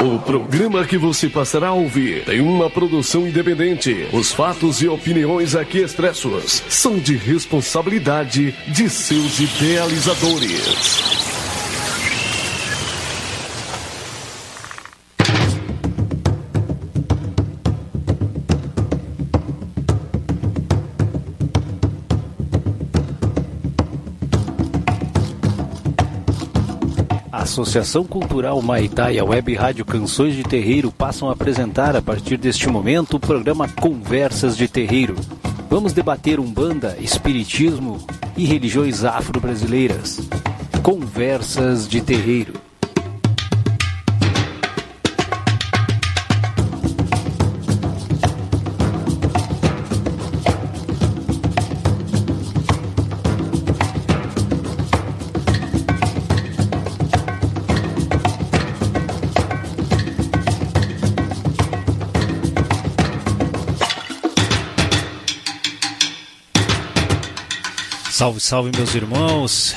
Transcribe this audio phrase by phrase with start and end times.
[0.00, 4.08] O programa que você passará a ouvir tem uma produção independente.
[4.12, 11.37] Os fatos e opiniões aqui expressos são de responsabilidade de seus idealizadores.
[27.48, 32.36] Associação Cultural Maitá e a Web Rádio Canções de Terreiro passam a apresentar a partir
[32.36, 35.16] deste momento o programa Conversas de Terreiro.
[35.70, 38.06] Vamos debater umbanda, espiritismo
[38.36, 40.20] e religiões afro-brasileiras.
[40.82, 42.67] Conversas de Terreiro.
[68.18, 69.76] Salve, salve, meus irmãos.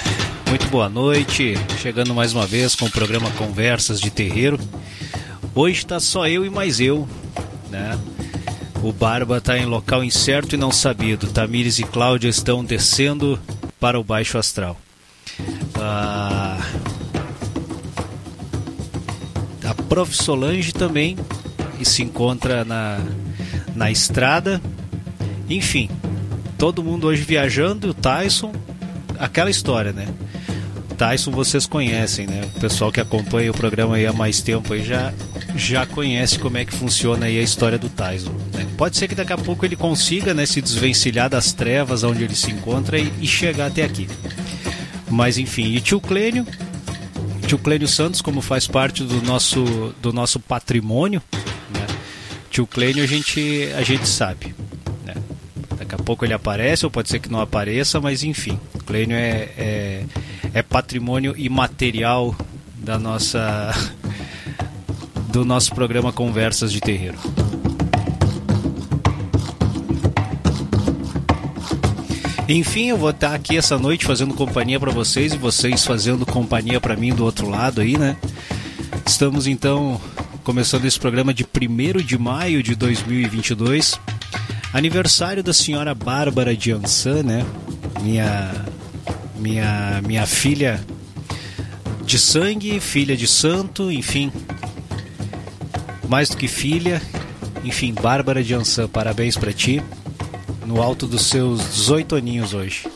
[0.50, 1.54] Muito boa noite.
[1.80, 4.60] Chegando mais uma vez com o programa Conversas de Terreiro.
[5.54, 7.08] Hoje está só eu e mais eu,
[7.70, 8.00] né?
[8.82, 11.28] O Barba está em local incerto e não sabido.
[11.28, 13.40] Tamires e Cláudia estão descendo
[13.80, 14.76] para o baixo astral.
[15.80, 16.58] Ah,
[19.64, 20.18] a Prof.
[20.18, 21.16] Solange também
[21.80, 22.98] e se encontra na,
[23.76, 24.60] na estrada.
[25.48, 25.92] Enfim,
[26.62, 28.54] todo mundo hoje viajando, o Tyson,
[29.18, 30.08] aquela história, né?
[30.96, 32.44] Tyson vocês conhecem, né?
[32.56, 35.12] O pessoal que acompanha o programa aí há mais tempo aí já,
[35.56, 38.32] já conhece como é que funciona aí a história do Tyson.
[38.54, 38.68] Né?
[38.78, 42.36] Pode ser que daqui a pouco ele consiga né, se desvencilhar das trevas onde ele
[42.36, 44.08] se encontra e, e chegar até aqui.
[45.10, 46.46] Mas enfim, e tio Clênio,
[47.48, 51.24] tio Clênio Santos, como faz parte do nosso, do nosso patrimônio,
[51.74, 51.88] né?
[52.52, 54.54] tio Clênio a gente, a gente sabe.
[56.06, 58.60] Pouco ele aparece, ou pode ser que não apareça, mas enfim.
[58.86, 60.04] Clênio é, é,
[60.54, 62.36] é patrimônio imaterial
[62.76, 63.72] da nossa
[65.32, 67.18] do nosso programa Conversas de Terreiro.
[72.50, 76.82] Enfim, eu vou estar aqui essa noite fazendo companhia para vocês e vocês fazendo companhia
[76.82, 78.18] para mim do outro lado aí, né?
[79.06, 80.02] Estamos então
[80.44, 83.98] começando esse programa de 1 de maio de 2022.
[84.74, 87.46] Aniversário da senhora Bárbara de Ansan, né?
[88.02, 88.52] Minha,
[89.36, 90.82] minha, minha filha
[92.06, 94.32] de sangue, filha de santo, enfim.
[96.08, 97.02] Mais do que filha,
[97.66, 99.84] enfim, Bárbara de Ansan, parabéns para ti.
[100.66, 102.88] No alto dos seus 18 aninhos hoje.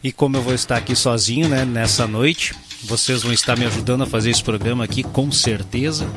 [0.00, 4.02] E como eu vou estar aqui sozinho, né, nessa noite, vocês vão estar me ajudando
[4.02, 6.08] a fazer esse programa aqui, com certeza.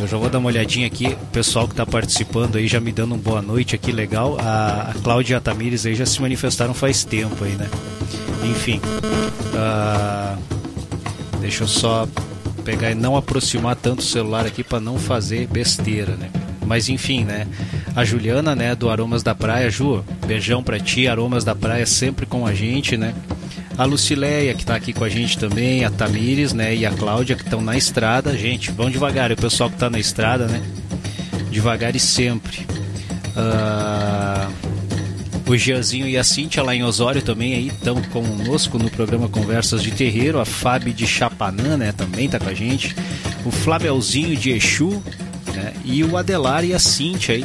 [0.00, 2.90] Eu já vou dar uma olhadinha aqui, o pessoal que está participando aí já me
[2.90, 4.38] dando uma boa noite aqui, legal.
[4.40, 7.68] A, a Cláudia e a Tamires aí já se manifestaram faz tempo aí, né?
[8.42, 8.80] Enfim.
[9.52, 10.38] Uh,
[11.38, 12.08] deixa eu só
[12.64, 16.30] pegar e não aproximar tanto o celular aqui para não fazer besteira, né?
[16.64, 17.46] Mas enfim, né?
[17.94, 22.24] A Juliana, né, do Aromas da Praia, Ju, beijão pra ti, Aromas da Praia sempre
[22.24, 23.14] com a gente, né?
[23.76, 27.36] A Lucileia, que está aqui com a gente também, a Tamires, né, e a Cláudia,
[27.36, 28.36] que estão na estrada.
[28.36, 30.62] Gente, vão devagar, o pessoal que está na estrada, né?
[31.50, 32.66] Devagar e sempre.
[33.30, 34.70] Uh,
[35.50, 39.82] o Gianzinho e a Cintia lá em Osório também aí estão conosco no programa Conversas
[39.82, 40.38] de Terreiro.
[40.38, 42.94] A Fábio de Chapanã, né, também está com a gente.
[43.44, 45.02] O Flabelzinho de Exu,
[45.52, 47.44] né, e o Adelar e a Cintia aí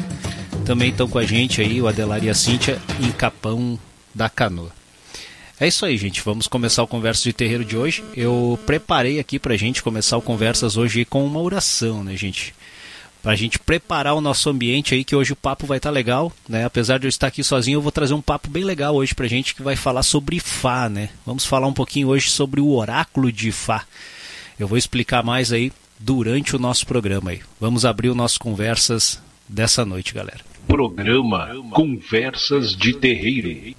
[0.66, 3.80] também estão com a gente aí, o Adelar e a Cintia em Capão
[4.14, 4.85] da Canoa.
[5.60, 6.22] É isso aí, gente.
[6.22, 8.04] Vamos começar o Conversas de Terreiro de hoje.
[8.16, 12.54] Eu preparei aqui pra gente começar o Conversas hoje com uma oração, né, gente?
[13.24, 16.32] Pra gente preparar o nosso ambiente aí, que hoje o papo vai estar tá legal,
[16.48, 16.66] né?
[16.66, 19.28] Apesar de eu estar aqui sozinho, eu vou trazer um papo bem legal hoje pra
[19.28, 21.10] gente que vai falar sobre Fá, né?
[21.26, 23.86] Vamos falar um pouquinho hoje sobre o oráculo de Fá.
[24.60, 27.40] Eu vou explicar mais aí durante o nosso programa aí.
[27.60, 30.42] Vamos abrir o nosso Conversas dessa noite, galera.
[30.68, 33.76] Programa Conversas de Terreiro.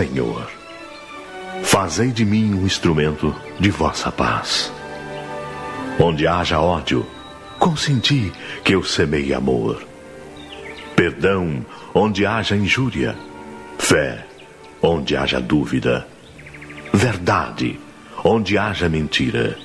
[0.00, 0.50] Senhor,
[1.62, 4.72] fazei de mim um instrumento de vossa paz.
[5.98, 7.06] Onde haja ódio,
[7.58, 8.32] consenti
[8.64, 9.84] que eu semeie amor.
[10.96, 13.14] perdão onde haja injúria,
[13.78, 14.24] fé
[14.80, 16.08] onde haja dúvida,
[16.94, 17.78] verdade
[18.24, 19.58] onde haja mentira,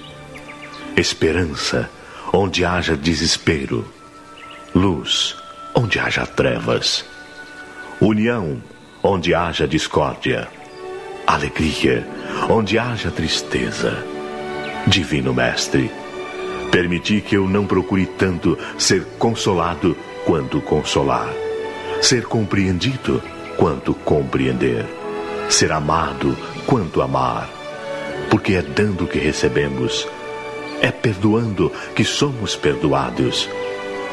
[0.98, 1.90] esperança
[2.34, 3.86] onde haja desespero,
[4.74, 5.38] luz
[5.74, 7.06] onde haja trevas,
[8.02, 8.62] união
[9.07, 10.48] onde haja discórdia,
[11.28, 12.07] alegria
[12.50, 14.04] onde haja tristeza.
[14.88, 15.92] Divino Mestre,
[16.72, 21.30] permiti que eu não procure tanto ser consolado quanto consolar,
[22.02, 23.22] ser compreendido
[23.57, 24.86] quanto compreender,
[25.50, 26.36] ser amado
[26.66, 27.48] quanto amar,
[28.31, 30.08] porque é dando que recebemos,
[30.81, 33.48] é perdoando que somos perdoados,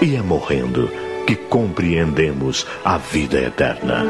[0.02, 0.90] e é morrendo
[1.26, 4.04] que compreendemos a vida eterna.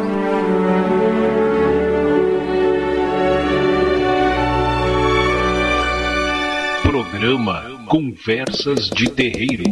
[7.23, 9.63] Programa Conversas de Terreiro.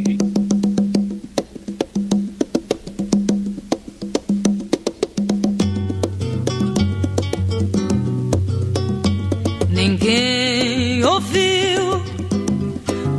[9.68, 12.00] Ninguém ouviu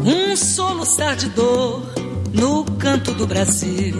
[0.05, 1.83] um soluçar de dor
[2.33, 3.95] no canto do Brasil.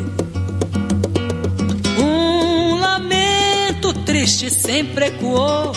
[2.00, 5.74] Um lamento triste sempre ecoou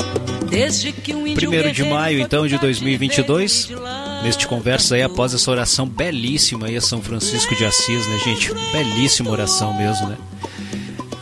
[0.49, 3.73] desde que um índio Primeiro de maio, então, de pro 2022.
[4.25, 4.29] De.
[4.35, 8.53] Neste conversa aí, após essa oração belíssima aí a São Francisco de Assis, né, gente?
[8.73, 10.17] Belíssima oração mesmo, né?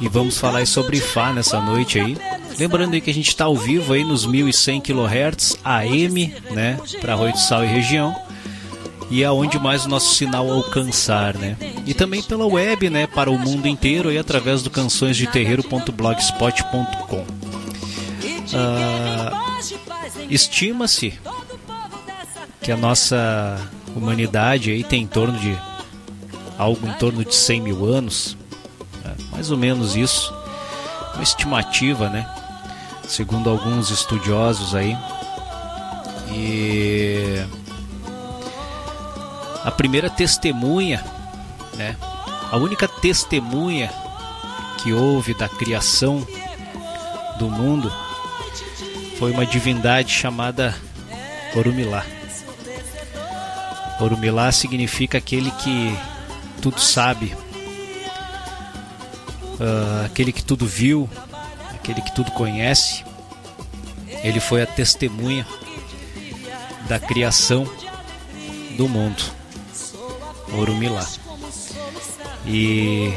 [0.01, 2.17] E vamos falar aí sobre Fá nessa noite aí.
[2.59, 6.79] Lembrando aí que a gente está ao vivo aí nos 1100 kHz AM, né?
[7.01, 8.15] Para Arroio do Sal e região.
[9.11, 11.57] E aonde mais o nosso sinal alcançar, né?
[11.87, 13.07] E também pela web, né?
[13.07, 17.25] Para o mundo inteiro aí através do cançõesdeterreiro.blogspot.com.
[18.55, 19.59] Ah,
[20.29, 21.15] Estima-se
[22.63, 23.59] que a nossa
[23.95, 25.59] humanidade aí tem em torno de
[26.57, 28.37] algo em torno de 100 mil anos,
[29.05, 29.15] né?
[29.33, 30.33] mais ou menos isso,
[31.15, 32.29] uma estimativa, né?
[33.07, 34.97] Segundo alguns estudiosos aí.
[36.31, 37.45] E
[39.65, 41.05] a primeira testemunha,
[41.75, 41.97] né?
[42.51, 43.91] A única testemunha
[44.79, 46.27] que houve da criação
[47.39, 47.93] do mundo
[49.19, 50.75] foi uma divindade chamada
[51.55, 52.05] Orumilá.
[54.03, 55.97] Orumilá significa aquele que
[56.61, 57.35] tudo sabe,
[59.61, 61.09] ah, aquele que tudo viu,
[61.71, 63.05] aquele que tudo conhece.
[64.23, 65.47] Ele foi a testemunha
[66.89, 67.69] da criação
[68.77, 69.23] do mundo.
[70.53, 71.07] Orumilá.
[72.47, 73.13] E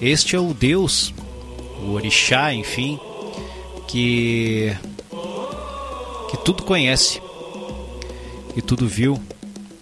[0.00, 1.12] este é o Deus,
[1.82, 3.00] o Orixá, enfim,
[3.86, 4.76] que
[6.30, 7.20] que tudo conhece,
[8.54, 9.20] que tudo viu,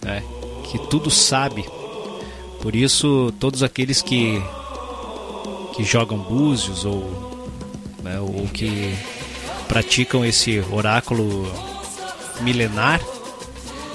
[0.03, 0.23] né?
[0.71, 1.65] Que tudo sabe.
[2.61, 4.43] Por isso, todos aqueles que
[5.75, 7.37] que jogam búzios ou
[8.03, 8.97] né, ou que
[9.69, 11.47] praticam esse oráculo
[12.41, 13.01] milenar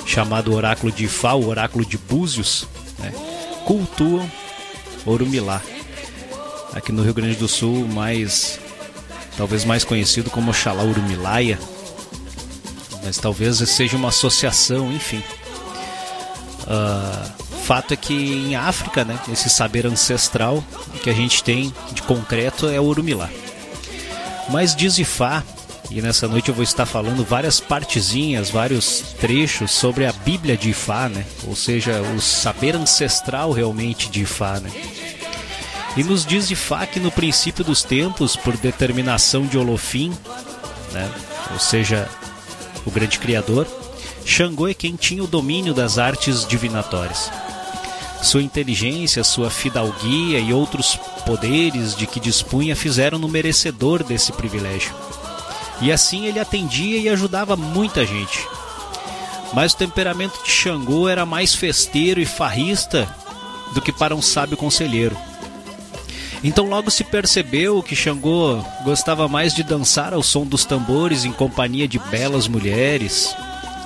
[0.06, 2.68] chamado oráculo de Ifá, o oráculo de Búzios,
[3.00, 3.14] né,
[3.66, 4.30] cultuam
[5.06, 5.62] Orumilá.
[6.74, 8.60] Aqui no Rio Grande do Sul, mais
[9.38, 11.60] talvez mais conhecido como Oxalá Urumilaia,
[13.04, 15.22] mas talvez seja uma associação, enfim.
[16.74, 17.26] Ah,
[17.66, 20.64] fato é que em África, né, esse saber ancestral
[21.04, 23.30] que a gente tem de concreto é o Urumilá.
[24.50, 25.44] Mas diz Ifá,
[25.90, 30.70] e nessa noite eu vou estar falando várias partezinhas, vários trechos sobre a Bíblia de
[30.70, 31.26] Ifá, né?
[31.46, 34.72] Ou seja, o saber ancestral realmente de Ifá, né?
[35.98, 40.14] E nos diz Ifá que no princípio dos tempos, por determinação de Olofim,
[40.94, 41.12] né?
[41.52, 42.08] Ou seja,
[42.86, 43.68] o grande criador,
[44.26, 47.32] Xangô é quem tinha o domínio das artes divinatórias.
[48.22, 54.94] Sua inteligência, sua fidalguia e outros poderes de que dispunha fizeram-no merecedor desse privilégio.
[55.82, 58.48] E assim ele atendia e ajudava muita gente.
[59.54, 63.10] Mas o temperamento de Xangô era mais festeiro e farrista
[63.74, 65.18] do que para um sábio conselheiro.
[66.44, 71.32] Então logo se percebeu que Xangô gostava mais de dançar ao som dos tambores em
[71.32, 73.36] companhia de belas mulheres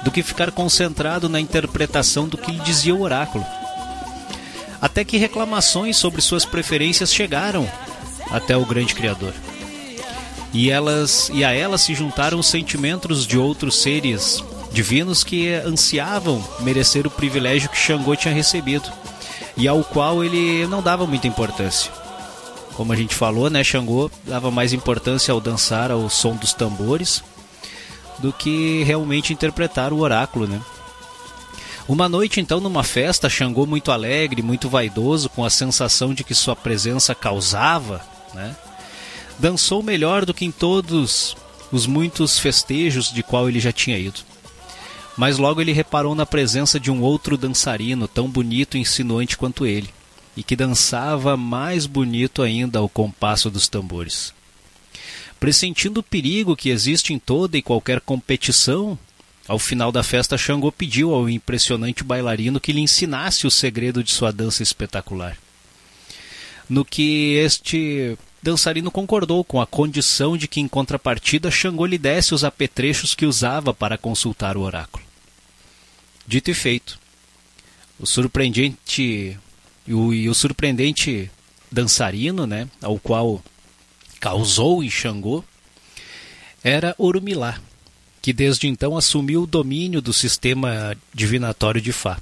[0.05, 3.43] do que ficar concentrado na interpretação do que lhe dizia o oráculo.
[4.79, 7.67] Até que reclamações sobre suas preferências chegaram
[8.29, 9.33] até o grande criador.
[10.53, 16.41] E elas e a elas se juntaram os sentimentos de outros seres divinos que ansiavam
[16.59, 18.87] merecer o privilégio que Xangô tinha recebido
[19.57, 21.91] e ao qual ele não dava muita importância.
[22.75, 27.23] Como a gente falou, né, Xangô dava mais importância ao dançar ao som dos tambores
[28.19, 30.61] do que realmente interpretar o oráculo, né?
[31.87, 36.33] Uma noite, então, numa festa, Xangô muito alegre, muito vaidoso, com a sensação de que
[36.33, 38.01] sua presença causava,
[38.33, 38.55] né?
[39.37, 41.35] Dançou melhor do que em todos
[41.71, 44.21] os muitos festejos de qual ele já tinha ido.
[45.15, 49.65] Mas logo ele reparou na presença de um outro dançarino, tão bonito e insinuante quanto
[49.65, 49.89] ele,
[50.35, 54.33] e que dançava mais bonito ainda ao compasso dos tambores.
[55.45, 58.97] Pressentindo o perigo que existe em toda e qualquer competição,
[59.47, 64.11] ao final da festa, Xangô pediu ao impressionante bailarino que lhe ensinasse o segredo de
[64.11, 65.37] sua dança espetacular.
[66.67, 72.33] No que este dançarino concordou com a condição de que, em contrapartida, Xangô lhe desse
[72.33, 75.05] os apetrechos que usava para consultar o oráculo.
[76.25, 76.99] Dito e feito.
[77.99, 79.37] O surpreendente
[79.87, 81.29] e o, e o surpreendente
[81.71, 83.43] dançarino, né, ao qual
[84.25, 85.43] causou em Xangô,
[86.63, 87.59] era Orumilá,
[88.23, 92.17] que desde então assumiu o domínio do sistema divinatório de Fá.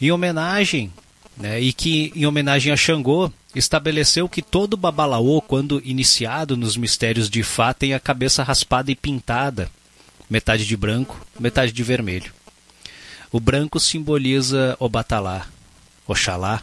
[0.00, 0.92] Em homenagem,
[1.36, 7.28] né, e que em homenagem a Xangô, estabeleceu que todo babalaô, quando iniciado nos mistérios
[7.28, 9.68] de Fá, tem a cabeça raspada e pintada,
[10.30, 12.32] metade de branco, metade de vermelho.
[13.32, 15.44] O branco simboliza Obatalá,
[16.06, 16.62] Oxalá,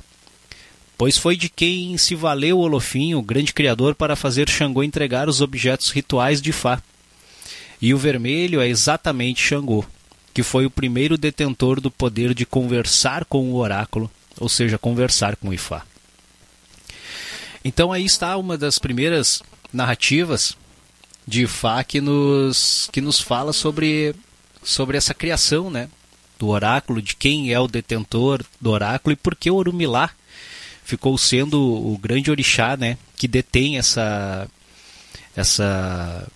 [1.01, 5.41] pois foi de quem se valeu Olofim, o grande criador, para fazer Xangô entregar os
[5.41, 6.79] objetos rituais de Fá.
[7.81, 9.83] E o vermelho é exatamente Xangô,
[10.31, 15.35] que foi o primeiro detentor do poder de conversar com o oráculo, ou seja, conversar
[15.37, 15.81] com Ifá.
[17.65, 19.41] Então aí está uma das primeiras
[19.73, 20.55] narrativas
[21.25, 24.13] de Ifá que nos, que nos fala sobre,
[24.61, 25.89] sobre essa criação né,
[26.37, 30.11] do oráculo, de quem é o detentor do oráculo e por que Orumilá
[30.91, 34.45] ficou sendo o grande orixá né, que detém essa,
[35.33, 36.27] essa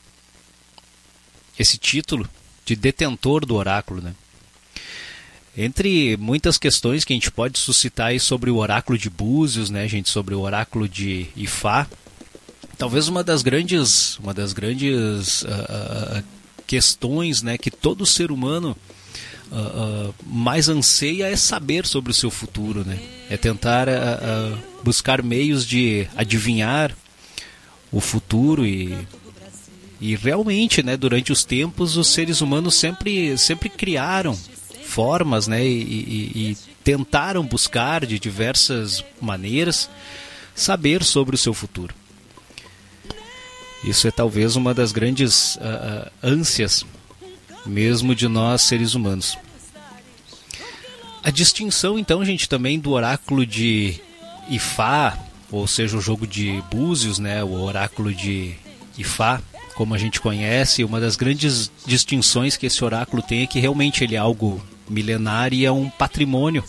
[1.59, 2.27] esse título
[2.65, 4.15] de detentor do oráculo, né?
[5.57, 9.87] Entre muitas questões que a gente pode suscitar aí sobre o oráculo de Búzios, né,
[9.87, 11.87] gente, sobre o oráculo de Ifá,
[12.77, 16.23] talvez uma das grandes, uma das grandes uh,
[16.67, 18.75] questões, né, que todo ser humano
[19.55, 22.99] uh, uh, mais anseia é saber sobre o seu futuro, né?
[23.29, 23.87] É tentar
[24.83, 26.95] buscar meios de adivinhar
[27.91, 28.95] o futuro e
[29.99, 34.37] e realmente, né, durante os tempos, os seres humanos sempre, sempre criaram
[34.83, 39.89] formas né, e, e, e tentaram buscar de diversas maneiras
[40.53, 41.93] saber sobre o seu futuro.
[43.83, 46.85] Isso é talvez uma das grandes uh, uh, ânsias
[47.65, 49.37] mesmo de nós seres humanos.
[51.25, 53.95] A distinção, então, gente, também do oráculo de
[54.47, 55.17] Ifá,
[55.51, 58.53] ou seja, o jogo de Búzios, né, o oráculo de
[58.95, 59.41] Ifá,
[59.73, 64.03] como a gente conhece, uma das grandes distinções que esse oráculo tem é que realmente
[64.03, 66.63] ele é algo milenar e é um patrimônio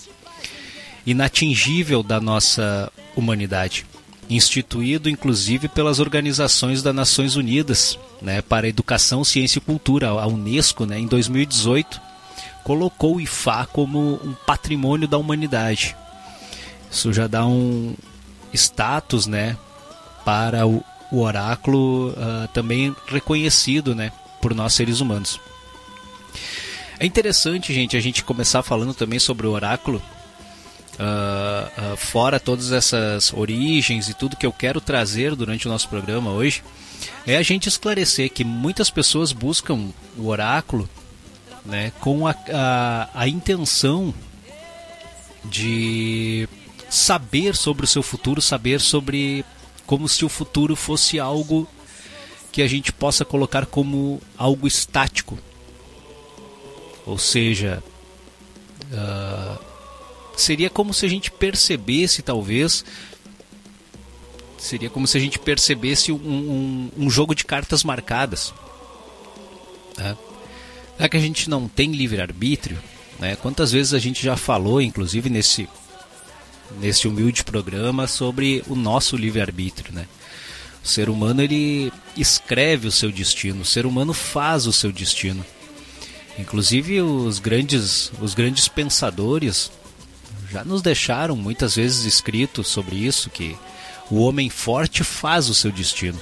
[1.05, 3.85] inatingível da nossa humanidade,
[4.31, 10.87] instituído inclusive pelas organizações das Nações Unidas né, para Educação, Ciência e Cultura, a Unesco,
[10.87, 12.07] né, em 2018,
[12.67, 15.95] colocou o IFA como um patrimônio da humanidade.
[16.91, 17.95] Isso já dá um
[18.53, 19.57] status né,
[20.25, 20.83] para o,
[21.13, 24.11] o oráculo uh, também reconhecido né,
[24.43, 25.39] por nós seres humanos.
[26.99, 30.03] É interessante, gente, a gente começar falando também sobre o oráculo,
[30.99, 35.89] uh, uh, fora todas essas origens e tudo que eu quero trazer durante o nosso
[35.89, 36.65] programa hoje,
[37.29, 40.91] é a gente esclarecer que muitas pessoas buscam o oráculo
[41.67, 44.15] né, com a, a, a intenção
[45.45, 46.49] de
[46.89, 49.45] saber sobre o seu futuro, saber sobre
[49.87, 51.69] como se o futuro fosse algo
[52.51, 55.39] que a gente possa colocar como algo estático.
[57.05, 57.83] Ou seja,
[58.85, 59.65] uh,
[60.37, 62.85] seria como se a gente percebesse, talvez,
[64.59, 68.53] seria como se a gente percebesse um, um, um jogo de cartas marcadas.
[69.97, 70.17] Né?
[70.99, 72.79] Já que a gente não tem livre-arbítrio,
[73.19, 73.37] né?
[73.37, 75.69] quantas vezes a gente já falou, inclusive nesse
[76.81, 80.07] neste humilde programa sobre o nosso livre-arbítrio, né?
[80.83, 85.45] O ser humano ele escreve o seu destino, o ser humano faz o seu destino.
[86.39, 89.71] Inclusive os grandes, os grandes pensadores
[90.51, 93.57] já nos deixaram muitas vezes escrito sobre isso que
[94.11, 96.21] o homem forte faz o seu destino.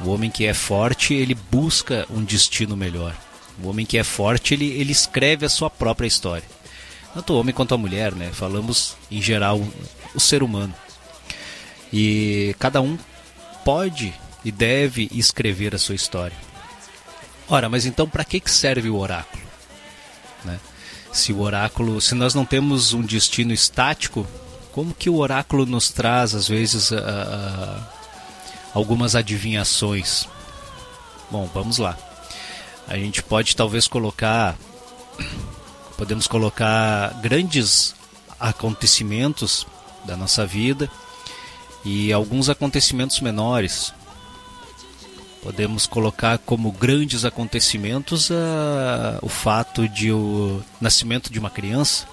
[0.00, 3.16] O homem que é forte, ele busca um destino melhor.
[3.62, 6.44] O homem que é forte, ele, ele escreve a sua própria história
[7.14, 8.30] tanto o homem quanto a mulher, né?
[8.32, 9.60] Falamos em geral
[10.14, 10.74] o ser humano.
[11.92, 12.96] E cada um
[13.64, 14.14] pode
[14.44, 16.36] e deve escrever a sua história.
[17.48, 19.42] Ora, mas então para que serve o oráculo?
[20.44, 20.60] Né?
[21.12, 24.24] Se o oráculo, se nós não temos um destino estático,
[24.70, 26.90] como que o oráculo nos traz às vezes
[28.72, 30.28] algumas adivinhações?
[31.28, 31.98] Bom, vamos lá.
[32.88, 34.56] A gente pode talvez colocar
[35.96, 37.94] podemos colocar grandes
[38.38, 39.66] acontecimentos
[40.04, 40.90] da nossa vida
[41.84, 43.92] e alguns acontecimentos menores.
[45.42, 48.34] Podemos colocar como grandes acontecimentos uh,
[49.22, 52.06] o fato de o nascimento de uma criança.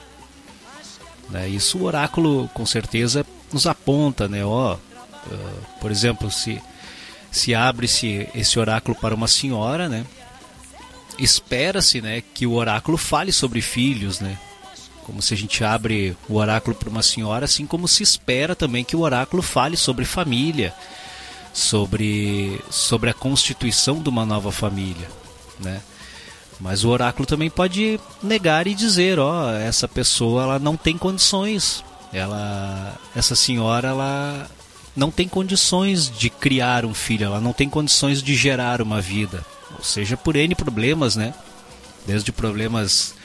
[1.29, 1.49] Né?
[1.49, 4.45] Isso o oráculo com certeza nos aponta, né?
[4.45, 4.79] Ó, uh,
[5.79, 6.61] por exemplo, se
[7.29, 10.05] se abre-se esse oráculo para uma senhora, né?
[11.17, 14.37] Espera-se, né, que o oráculo fale sobre filhos, né?
[15.03, 18.83] Como se a gente abre o oráculo para uma senhora, assim como se espera também
[18.83, 20.73] que o oráculo fale sobre família,
[21.53, 25.09] sobre sobre a constituição de uma nova família,
[25.59, 25.81] né?
[26.59, 31.83] Mas o oráculo também pode negar e dizer, ó, essa pessoa ela não tem condições.
[32.11, 34.49] Ela essa senhora ela
[34.95, 39.45] não tem condições de criar um filho, ela não tem condições de gerar uma vida,
[39.83, 41.33] seja, por N problemas, né?
[42.05, 43.15] Desde problemas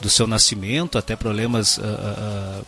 [0.00, 2.66] do seu nascimento até problemas uh, uh,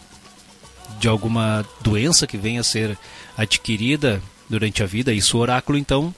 [0.99, 2.99] de alguma doença que venha a ser
[3.37, 5.13] adquirida durante a vida.
[5.13, 6.15] Isso o oráculo então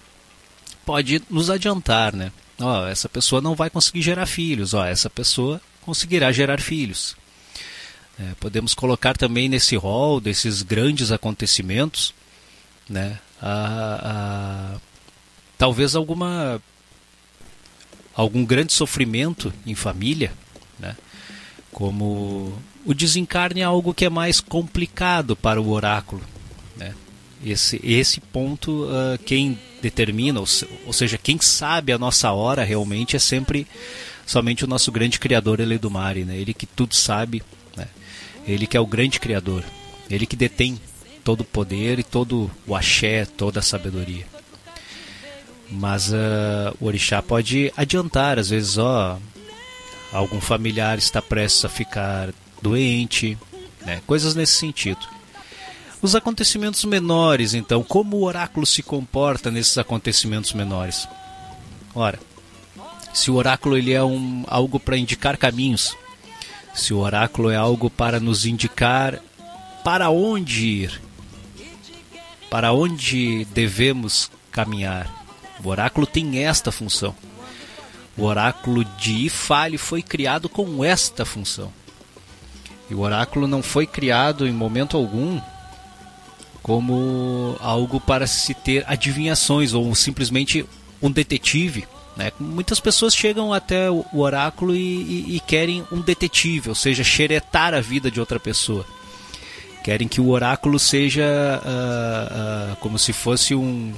[0.85, 2.33] pode nos adiantar, né?
[2.61, 7.17] Ó, essa pessoa não vai conseguir gerar filhos, ó, essa pessoa conseguirá gerar filhos.
[8.19, 12.15] É, podemos colocar também nesse rol desses grandes acontecimentos
[12.89, 13.19] né?
[13.41, 14.81] A, a,
[15.59, 16.61] talvez alguma
[18.15, 20.33] algum grande sofrimento em família,
[20.79, 20.97] né?
[21.73, 22.53] Como
[22.85, 26.23] o desencarne é algo que é mais complicado para o oráculo,
[26.77, 26.95] né?
[27.45, 30.47] Esse esse ponto uh, quem determina, ou,
[30.87, 33.67] ou seja, quem sabe a nossa hora realmente é sempre
[34.27, 36.37] somente o nosso grande criador Eledumare, né?
[36.37, 37.43] Ele que tudo sabe,
[37.77, 37.89] né?
[38.47, 39.65] Ele que é o grande criador,
[40.09, 40.81] ele que detém
[41.25, 44.34] todo o poder e todo o axé, toda a sabedoria.
[45.71, 49.19] Mas uh, o orixá pode adiantar, às vezes, ó,
[50.13, 52.31] algum familiar está prestes a ficar
[52.63, 53.37] doente,
[53.85, 54.01] né?
[54.07, 55.01] coisas nesse sentido.
[56.01, 61.09] Os acontecimentos menores, então, como o oráculo se comporta nesses acontecimentos menores?
[61.95, 62.19] Ora,
[63.13, 65.97] se o oráculo ele é um, algo para indicar caminhos,
[66.75, 69.21] se o oráculo é algo para nos indicar
[69.85, 71.01] para onde ir,
[72.51, 75.24] para onde devemos caminhar.
[75.65, 77.15] O oráculo tem esta função.
[78.17, 81.73] O oráculo de Ifale foi criado com esta função.
[82.91, 85.41] E o oráculo não foi criado em momento algum
[86.63, 90.65] como algo para se ter adivinhações ou simplesmente
[91.03, 91.87] um detetive.
[92.17, 92.31] Né?
[92.39, 97.75] Muitas pessoas chegam até o oráculo e, e, e querem um detetive, ou seja, xeretar
[97.75, 98.87] a vida de outra pessoa.
[99.83, 101.23] Querem que o oráculo seja
[101.63, 103.93] uh, uh, como se fosse um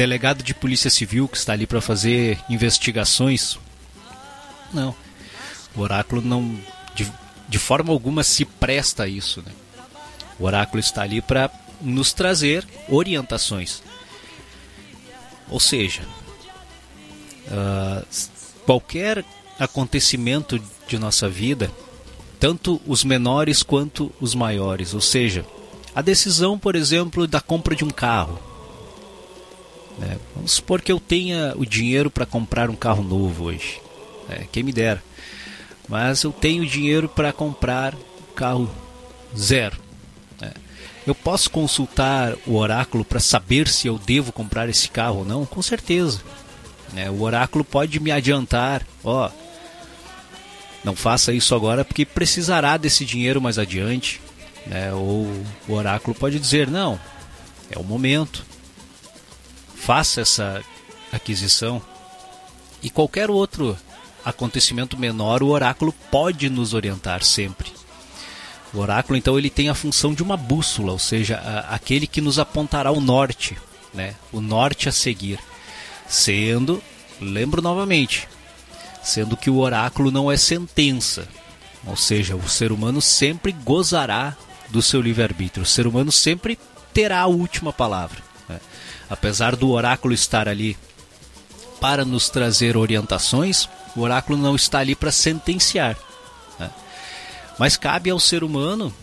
[0.00, 3.58] delegado de polícia civil que está ali para fazer investigações.
[4.72, 4.94] Não.
[5.76, 6.58] O oráculo não,
[6.94, 7.06] de,
[7.46, 9.42] de forma alguma, se presta a isso.
[9.42, 9.52] Né?
[10.38, 11.50] O oráculo está ali para
[11.82, 13.82] nos trazer orientações.
[15.50, 16.00] Ou seja,
[17.48, 18.06] uh,
[18.64, 19.22] qualquer
[19.58, 20.58] acontecimento
[20.88, 21.70] de nossa vida
[22.38, 24.94] tanto os menores quanto os maiores.
[24.94, 25.44] Ou seja,
[25.94, 28.49] a decisão, por exemplo, da compra de um carro.
[30.02, 33.80] É, vamos supor que eu tenha o dinheiro para comprar um carro novo hoje.
[34.28, 35.02] É, quem me dera.
[35.88, 38.70] Mas eu tenho dinheiro para comprar um carro
[39.36, 39.76] zero.
[40.40, 40.52] É.
[41.06, 45.44] Eu posso consultar o oráculo para saber se eu devo comprar esse carro ou não?
[45.44, 46.20] Com certeza.
[46.96, 48.86] É, o oráculo pode me adiantar.
[49.04, 49.30] Ó,
[50.82, 54.20] não faça isso agora porque precisará desse dinheiro mais adiante.
[54.66, 54.92] Né?
[54.92, 55.26] Ou
[55.68, 56.98] o oráculo pode dizer: não,
[57.70, 58.44] é o momento.
[59.80, 60.62] Faça essa
[61.10, 61.80] aquisição.
[62.82, 63.76] E qualquer outro
[64.24, 67.72] acontecimento menor, o oráculo pode nos orientar sempre.
[68.74, 72.20] O oráculo, então, ele tem a função de uma bússola, ou seja, a, aquele que
[72.20, 73.56] nos apontará o norte,
[73.92, 74.14] né?
[74.30, 75.40] o norte a seguir.
[76.06, 76.82] Sendo,
[77.20, 78.28] lembro novamente,
[79.02, 81.26] sendo que o oráculo não é sentença.
[81.86, 84.36] Ou seja, o ser humano sempre gozará
[84.68, 85.62] do seu livre-arbítrio.
[85.62, 86.58] O ser humano sempre
[86.92, 88.29] terá a última palavra.
[89.10, 90.76] Apesar do oráculo estar ali
[91.80, 95.98] para nos trazer orientações, o oráculo não está ali para sentenciar.
[96.58, 96.70] Né?
[97.58, 98.94] Mas cabe ao ser humano,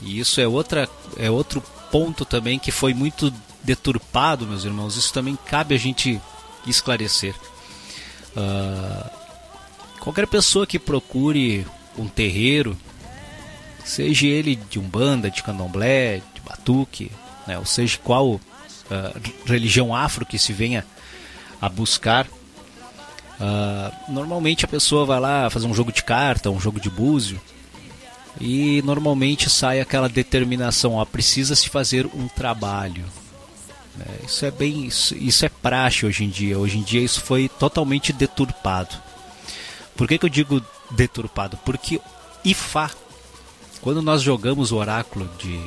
[0.00, 1.60] e isso é, outra, é outro
[1.90, 3.32] ponto também que foi muito
[3.64, 6.20] deturpado, meus irmãos, isso também cabe a gente
[6.66, 7.34] esclarecer.
[8.36, 9.20] Uh,
[10.00, 12.76] Qualquer pessoa que procure um terreiro,
[13.84, 17.12] seja ele de umbanda, de candomblé, de batuque,
[17.46, 18.40] né, ou seja qual
[18.90, 20.84] uh, religião afro que se venha
[21.60, 26.80] a buscar, uh, normalmente a pessoa vai lá fazer um jogo de carta, um jogo
[26.80, 27.40] de búzio,
[28.40, 33.04] e normalmente sai aquela determinação, ó, precisa se fazer um trabalho.
[33.98, 36.58] É, isso é bem, isso, isso é praxe hoje em dia.
[36.58, 38.94] Hoje em dia isso foi totalmente deturpado.
[39.96, 41.58] Por que, que eu digo deturpado?
[41.58, 42.00] Porque
[42.44, 42.90] Ifá,
[43.80, 45.60] quando nós jogamos o oráculo de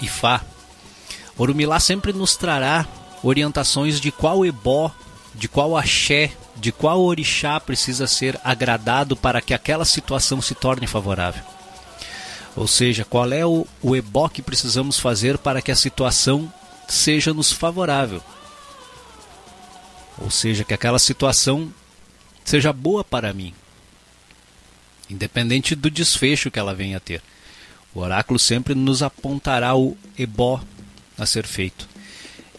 [0.00, 0.42] Ifá,
[1.38, 2.84] Orumilá sempre nos trará
[3.22, 4.92] orientações de qual ebó,
[5.34, 10.86] de qual axé, de qual orixá precisa ser agradado para que aquela situação se torne
[10.86, 11.42] favorável.
[12.56, 16.52] Ou seja, qual é o, o ebó que precisamos fazer para que a situação
[16.88, 18.20] seja nos favorável.
[20.18, 21.72] Ou seja, que aquela situação
[22.44, 23.54] seja boa para mim,
[25.08, 27.22] independente do desfecho que ela venha a ter.
[27.94, 30.60] O oráculo sempre nos apontará o ebó
[31.18, 31.88] a ser feito.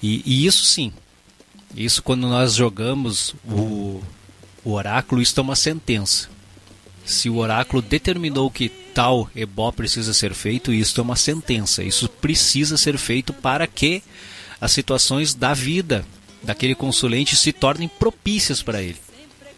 [0.02, 0.92] E, e isso sim,
[1.76, 4.02] isso quando nós jogamos o,
[4.64, 6.30] o oráculo, isso é uma sentença.
[7.06, 11.84] Se o oráculo determinou que tal ebó precisa ser feito, isso é uma sentença.
[11.84, 14.04] Isso precisa ser feito para que
[14.62, 16.06] as situações da vida
[16.44, 18.98] daquele consulente se tornem propícias para ele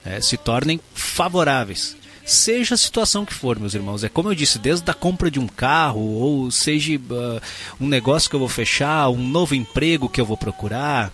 [0.06, 1.96] é, se tornem favoráveis.
[2.32, 4.06] Seja a situação que for, meus irmãos.
[4.06, 7.42] É como eu disse, desde a compra de um carro, ou seja uh,
[7.78, 11.12] um negócio que eu vou fechar, um novo emprego que eu vou procurar,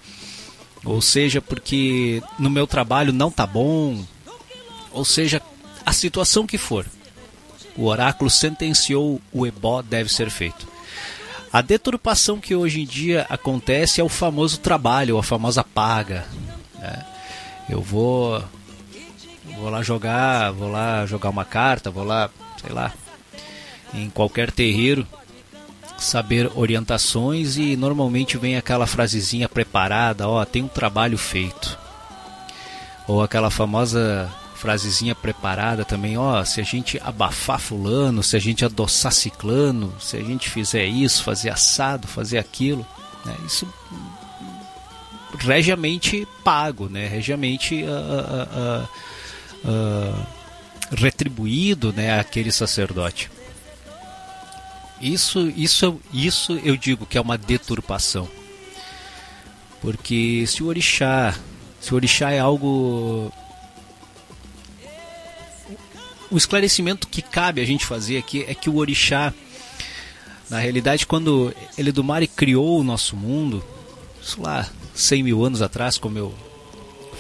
[0.86, 4.06] ou seja, porque no meu trabalho não tá bom,
[4.92, 5.42] ou seja,
[5.84, 6.86] a situação que for.
[7.76, 10.68] O oráculo sentenciou o ebó deve ser feito.
[11.52, 16.28] A deturpação que hoje em dia acontece é o famoso trabalho, a famosa paga.
[16.76, 17.06] Né?
[17.68, 18.44] Eu vou
[19.60, 22.30] vou lá jogar, vou lá jogar uma carta, vou lá,
[22.62, 22.94] sei lá,
[23.94, 25.06] em qualquer terreiro,
[25.98, 31.78] saber orientações e normalmente vem aquela frasezinha preparada, ó, tem um trabalho feito.
[33.08, 38.66] Ou aquela famosa frasezinha preparada também, ó, se a gente abafar fulano, se a gente
[38.66, 42.86] adoçar ciclano, se a gente fizer isso, fazer assado, fazer aquilo,
[43.24, 43.36] né?
[43.46, 43.68] Isso
[45.40, 47.08] regiamente pago, né?
[47.08, 48.90] Regiamente uh, uh, uh,
[49.64, 50.28] uh,
[50.92, 53.30] retribuído né, aquele sacerdote.
[55.00, 58.28] Isso, isso, isso eu digo que é uma deturpação.
[59.82, 61.36] Porque se o orixá,
[61.80, 63.32] se o orixá é algo
[66.30, 69.34] o esclarecimento que cabe a gente fazer aqui é que o orixá,
[70.50, 73.64] na realidade, quando Eledumare criou o nosso mundo,
[74.22, 76.34] isso lá 100 mil anos atrás, como eu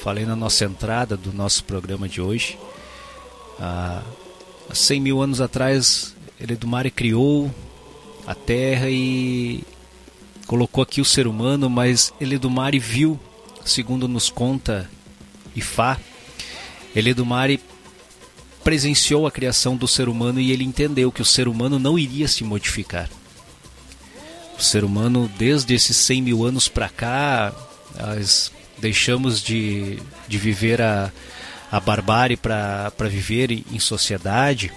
[0.08, 2.58] falei na nossa entrada do nosso programa de hoje.
[3.60, 4.02] Há
[4.74, 7.54] 100 mil anos atrás, Eledumare criou
[8.26, 9.66] a Terra e
[10.46, 13.20] colocou aqui o ser humano, mas Eledumare viu,
[13.66, 14.90] segundo nos conta
[15.54, 16.00] Ifá,
[16.96, 17.60] Eledumare
[18.64, 22.30] presenciou a criação do ser humano e ele entendeu que o ser humano não iria
[22.30, 23.10] se modificar.
[24.58, 27.54] O ser humano, desde esses 100 mil anos para cá,
[27.94, 31.12] as deixamos de, de viver a,
[31.72, 34.72] a barbárie para viver em sociedade,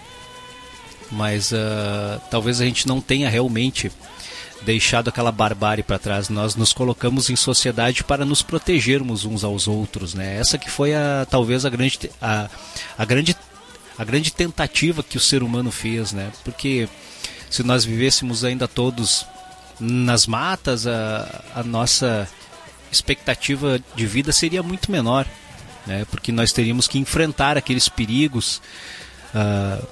[1.11, 3.91] mas uh, talvez a gente não tenha realmente
[4.63, 6.29] deixado aquela barbárie para trás.
[6.29, 10.37] Nós nos colocamos em sociedade para nos protegermos uns aos outros, né?
[10.39, 12.49] Essa que foi a talvez a grande a,
[12.97, 13.37] a grande
[13.99, 16.31] a grande tentativa que o ser humano fez, né?
[16.45, 16.89] Porque
[17.51, 19.27] se nós vivêssemos ainda todos
[19.79, 22.29] nas matas, a, a nossa
[22.91, 25.27] expectativa de vida seria muito menor,
[25.87, 26.05] né?
[26.11, 28.61] porque nós teríamos que enfrentar aqueles perigos
[29.35, 29.87] uh,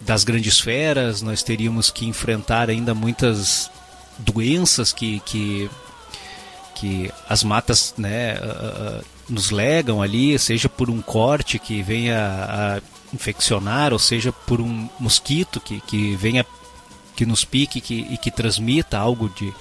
[0.00, 3.70] das grandes feras, nós teríamos que enfrentar ainda muitas
[4.18, 5.70] doenças que, que,
[6.74, 12.80] que as matas né, uh, nos legam ali, seja por um corte que venha a
[13.12, 16.44] infeccionar, ou seja por um mosquito que, que venha
[17.16, 19.52] que nos pique que, e que transmita algo de,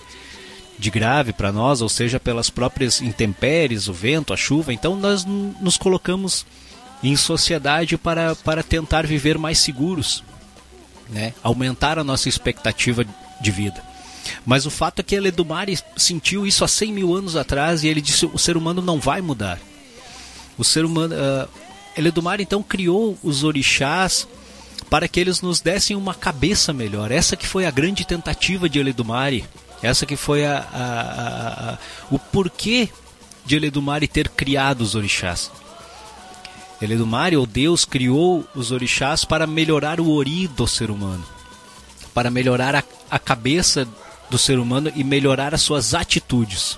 [0.78, 4.74] de grave para nós, ou seja, pelas próprias intempéries, o vento, a chuva.
[4.74, 6.46] Então nós nos colocamos
[7.04, 10.24] em sociedade para, para tentar viver mais seguros,
[11.10, 11.34] né?
[11.44, 13.06] aumentar a nossa expectativa
[13.42, 13.84] de vida.
[14.46, 18.02] Mas o fato é que Eledumare sentiu isso há 100 mil anos atrás e ele
[18.02, 19.60] disse: o ser humano não vai mudar.
[20.58, 21.16] O ser humano.
[21.16, 24.28] Uh, Eledumare então criou os orixás
[24.88, 27.12] para que eles nos dessem uma cabeça melhor.
[27.12, 29.46] Essa que foi a grande tentativa de Eledumare
[29.82, 31.78] essa que foi a, a, a,
[32.10, 32.90] o porquê
[33.46, 35.52] de Eledumare ter criado os orixás.
[36.82, 41.26] Eledumare, ou Deus, criou os orixás para melhorar o ori do ser humano,
[42.13, 43.88] para melhorar a, a cabeça
[44.30, 46.78] do ser humano e melhorar as suas atitudes.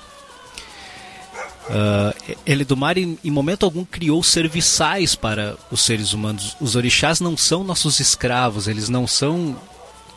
[1.70, 6.56] Uh, Eledumare, em momento algum, criou serviçais para os seres humanos.
[6.60, 9.56] Os orixás não são nossos escravos, eles não são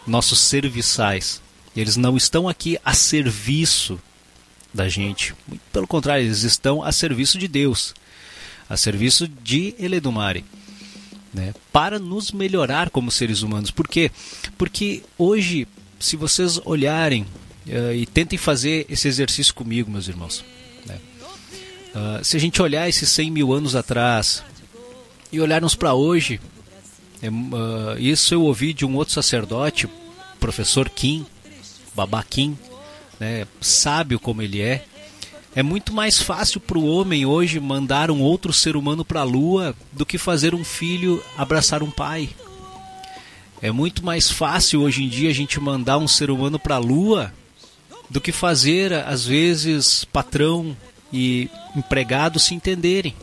[0.07, 1.43] nossos serviçais.
[1.77, 4.01] Eles não estão aqui a serviço
[4.73, 5.35] da gente.
[5.47, 7.95] Muito pelo contrário, eles estão a serviço de Deus,
[8.69, 10.45] a serviço de Eledumare.
[11.35, 13.71] Né, para nos melhorar como seres humanos.
[13.71, 14.11] Por quê?
[14.59, 15.67] Porque hoje,
[15.99, 17.23] se vocês olharem
[17.69, 20.45] uh, e tentem fazer esse exercício comigo, meus irmãos,
[21.93, 24.43] Uh, se a gente olhar esses 100 mil anos atrás
[25.31, 26.41] e olharmos para hoje,
[27.23, 29.87] uh, isso eu ouvi de um outro sacerdote,
[30.41, 31.27] professor Kim,
[31.95, 32.57] Babá Kim,
[33.21, 34.85] né, sábio como ele é,
[35.55, 39.25] é muito mais fácil para o homem hoje mandar um outro ser humano para a
[39.25, 42.31] lua do que fazer um filho abraçar um pai.
[43.61, 46.79] É muito mais fácil hoje em dia a gente mandar um ser humano para a
[46.79, 47.33] lua
[48.09, 50.77] do que fazer, às vezes, patrão
[51.13, 53.15] e empregados se entenderem.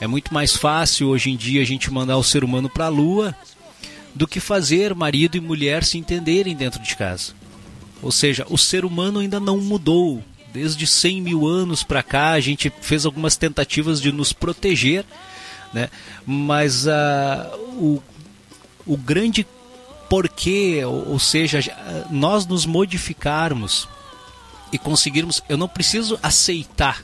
[0.00, 2.90] É muito mais fácil hoje em dia a gente mandar o ser humano para a
[2.90, 3.34] lua
[4.14, 7.32] do que fazer marido e mulher se entenderem dentro de casa.
[8.06, 10.22] Ou seja, o ser humano ainda não mudou.
[10.52, 15.04] Desde 100 mil anos para cá, a gente fez algumas tentativas de nos proteger,
[15.74, 15.90] né?
[16.24, 18.00] mas uh, o,
[18.86, 19.44] o grande
[20.08, 21.58] porquê, ou, ou seja,
[22.08, 23.88] nós nos modificarmos
[24.72, 25.42] e conseguirmos.
[25.48, 27.02] Eu não preciso aceitar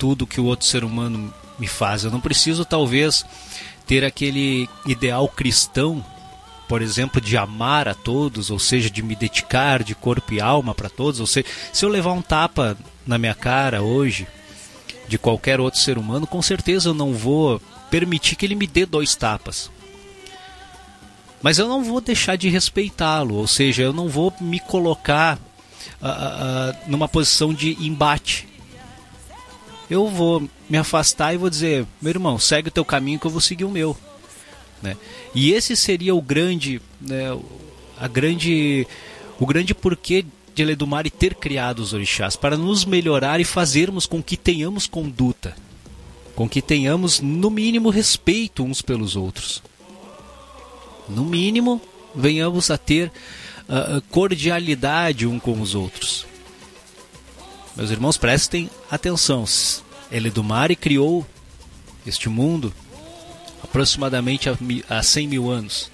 [0.00, 2.02] tudo que o outro ser humano me faz.
[2.02, 3.24] Eu não preciso, talvez,
[3.86, 6.04] ter aquele ideal cristão,
[6.68, 10.74] por exemplo, de amar a todos, ou seja, de me dedicar de corpo e alma
[10.74, 11.20] para todos.
[11.20, 14.26] Ou seja, se eu levar um tapa na minha cara hoje
[15.06, 18.86] de qualquer outro ser humano, com certeza eu não vou permitir que ele me dê
[18.86, 19.70] dois tapas.
[21.42, 26.06] Mas eu não vou deixar de respeitá-lo, ou seja, eu não vou me colocar uh,
[26.06, 28.48] uh, numa posição de embate.
[29.90, 33.30] Eu vou me afastar e vou dizer, meu irmão, segue o teu caminho que eu
[33.30, 33.94] vou seguir o meu.
[34.84, 34.98] Né?
[35.34, 37.36] E esse seria o grande, né,
[37.98, 38.86] a grande,
[39.40, 44.22] o grande porquê de Eledumare ter criado os orixás, para nos melhorar e fazermos com
[44.22, 45.56] que tenhamos conduta,
[46.36, 49.62] com que tenhamos, no mínimo, respeito uns pelos outros.
[51.08, 51.80] No mínimo,
[52.14, 53.10] venhamos a ter
[53.62, 56.26] uh, cordialidade um com os outros.
[57.74, 59.44] Meus irmãos, prestem atenção.
[60.12, 61.26] Eledumare criou
[62.06, 62.72] este mundo
[63.64, 64.48] aproximadamente
[64.88, 65.90] há 100 mil anos.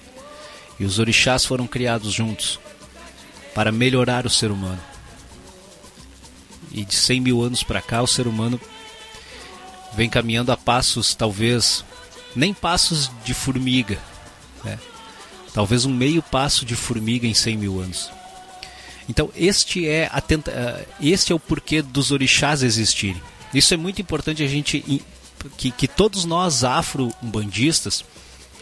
[0.79, 2.59] E os orixás foram criados juntos
[3.55, 4.81] para melhorar o ser humano.
[6.71, 8.59] E de 100 mil anos para cá, o ser humano
[9.93, 11.83] vem caminhando a passos, talvez,
[12.35, 13.99] nem passos de formiga,
[14.63, 14.79] né?
[15.53, 18.09] talvez um meio passo de formiga em 100 mil anos.
[19.09, 23.21] Então este é, a tenta, uh, este é o porquê dos orixás existirem.
[23.53, 25.03] Isso é muito importante a gente
[25.49, 28.03] que, que todos nós afro-umbandistas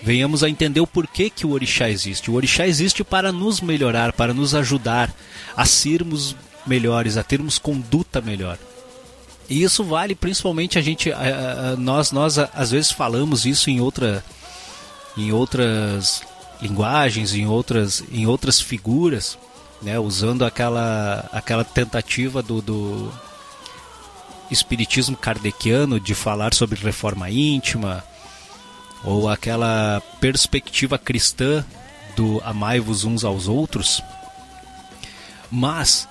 [0.01, 2.31] venhamos a entender o porquê que o orixá existe.
[2.31, 5.13] O orixá existe para nos melhorar, para nos ajudar
[5.55, 8.57] a sermos melhores, a termos conduta melhor.
[9.49, 13.81] E isso vale principalmente a gente, a, a, nós, nós às vezes falamos isso em
[13.81, 14.23] outra,
[15.17, 16.21] em outras
[16.61, 19.37] linguagens, em outras, em outras figuras,
[19.81, 23.11] né, usando aquela, aquela tentativa do, do
[24.51, 28.03] espiritismo kardeciano de falar sobre reforma íntima,
[29.03, 31.65] ou aquela perspectiva cristã
[32.15, 34.01] do amai-vos uns aos outros.
[35.51, 36.07] Mas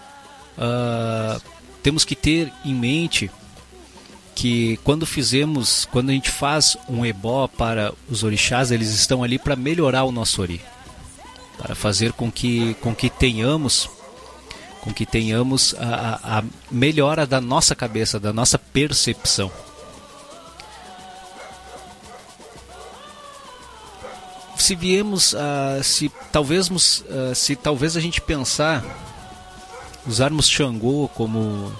[0.57, 1.41] uh,
[1.83, 3.31] temos que ter em mente
[4.35, 9.39] que quando fizemos, quando a gente faz um ebó para os orixás, eles estão ali
[9.39, 10.61] para melhorar o nosso ori,
[11.59, 13.91] para fazer com que, com que tenhamos
[14.81, 19.51] com que tenhamos a, a melhora da nossa cabeça, da nossa percepção.
[24.57, 26.69] Se viemos, uh, se talvez,
[27.35, 28.85] se talvez a gente pensar,
[30.07, 31.73] usarmos Xangô como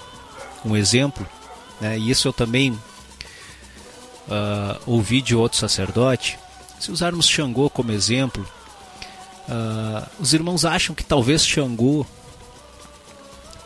[0.65, 1.27] um exemplo,
[1.79, 1.97] né?
[1.99, 2.79] E isso eu também uh,
[4.85, 6.39] ouvi de outro sacerdote.
[6.79, 8.47] Se usarmos Xangô como exemplo,
[10.19, 12.05] os irmãos acham que talvez Xangô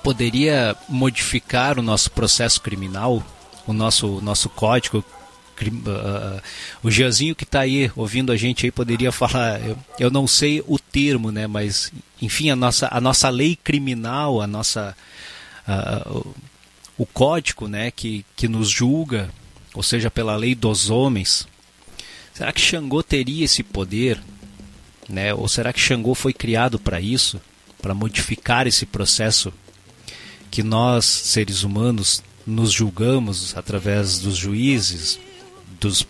[0.04, 3.24] poderia modificar o nosso processo criminal,
[3.66, 5.04] o nosso, nosso código.
[5.62, 6.42] Uh,
[6.82, 10.62] o Giazinho que está aí ouvindo a gente aí poderia falar, eu, eu não sei
[10.68, 14.96] o termo, né, mas enfim, a nossa, a nossa lei criminal, a nossa.
[15.68, 16.34] Uh,
[16.98, 19.30] o código né, que, que nos julga,
[19.74, 21.48] ou seja, pela lei dos homens,
[22.34, 24.20] Será que Xangô teria esse poder?
[25.08, 25.34] Né?
[25.34, 27.40] Ou será que Xangô foi criado para isso?
[27.80, 29.54] Para modificar esse processo
[30.54, 35.20] que nós, seres humanos, nos julgamos através dos juízes,
[35.82, 36.06] dos,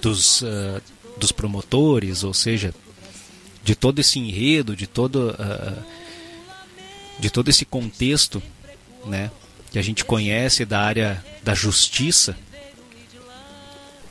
[0.00, 0.80] dos, uh,
[1.18, 2.74] dos promotores, ou seja,
[3.62, 5.84] de todo esse enredo, de todo, uh,
[7.18, 8.42] de todo esse contexto
[9.04, 9.30] né,
[9.70, 12.34] que a gente conhece da área da justiça,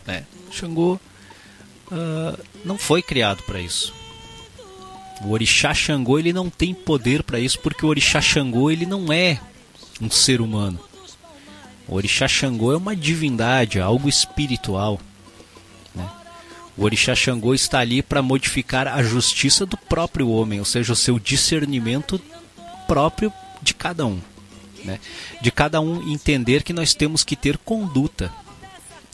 [0.05, 0.99] né, Xangô
[1.87, 3.91] uh, não foi criado para isso.
[5.21, 9.11] O orixá Xangô ele não tem poder para isso porque o orixá Xangô ele não
[9.11, 9.39] é
[10.01, 10.79] um ser humano.
[11.87, 14.99] O orixá Xangô é uma divindade, algo espiritual.
[15.93, 16.07] Né?
[16.75, 20.95] O orixá Xangô está ali para modificar a justiça do próprio homem, ou seja, o
[20.95, 22.19] seu discernimento
[22.87, 24.19] próprio de cada um.
[24.83, 24.99] Né?
[25.41, 28.31] De cada um entender que nós temos que ter conduta,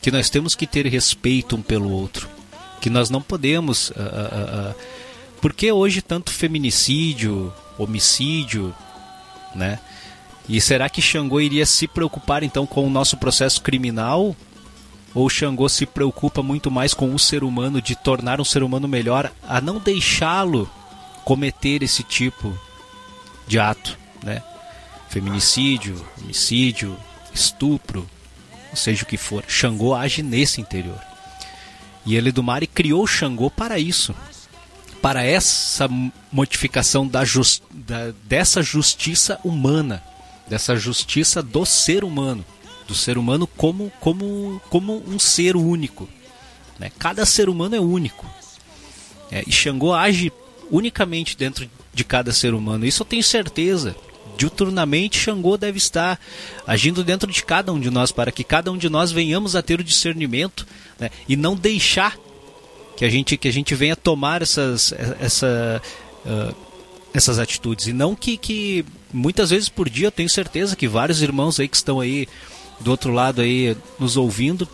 [0.02, 2.28] que nós temos que ter respeito um pelo outro,
[2.80, 3.92] que nós não podemos.
[3.92, 4.76] Uh, uh, uh,
[5.42, 8.74] por que hoje tanto feminicídio, homicídio,
[9.56, 9.80] né?
[10.48, 14.36] E será que Xangô iria se preocupar então com o nosso processo criminal?
[15.14, 18.88] Ou Xangô se preocupa muito mais com o ser humano, de tornar um ser humano
[18.88, 20.70] melhor, a não deixá-lo
[21.26, 22.58] cometer esse tipo
[23.48, 24.42] de ato, né?
[25.10, 26.96] Feminicídio, homicídio,
[27.34, 28.08] estupro,
[28.74, 29.44] seja o que for.
[29.48, 31.00] Xangô age nesse interior.
[32.06, 34.16] E ele do Mari criou Xangô para isso,
[35.02, 35.90] para essa
[36.32, 40.04] modificação da, just, da, dessa justiça humana
[40.52, 42.44] dessa justiça do ser humano,
[42.86, 46.10] do ser humano como, como, como um ser único.
[46.78, 46.92] Né?
[47.00, 48.30] Cada ser humano é único.
[49.32, 50.30] É, e Xangô age
[50.70, 52.86] unicamente dentro de cada ser humano.
[52.86, 53.96] Isso eu tenho certeza.
[54.38, 56.20] Diuturnamente, Xangô deve estar
[56.68, 59.62] agindo dentro de cada um de nós, para que cada um de nós venhamos a
[59.62, 60.68] ter o discernimento
[61.00, 61.10] né?
[61.30, 62.18] e não deixar
[63.02, 65.82] que a gente, que a gente venha tomar essas, essa,
[66.24, 66.56] uh,
[67.12, 67.88] essas atitudes.
[67.88, 71.68] E não que, que muitas vezes por dia eu tenho certeza que vários irmãos aí
[71.68, 72.28] que estão aí
[72.80, 74.70] do outro lado aí nos ouvindo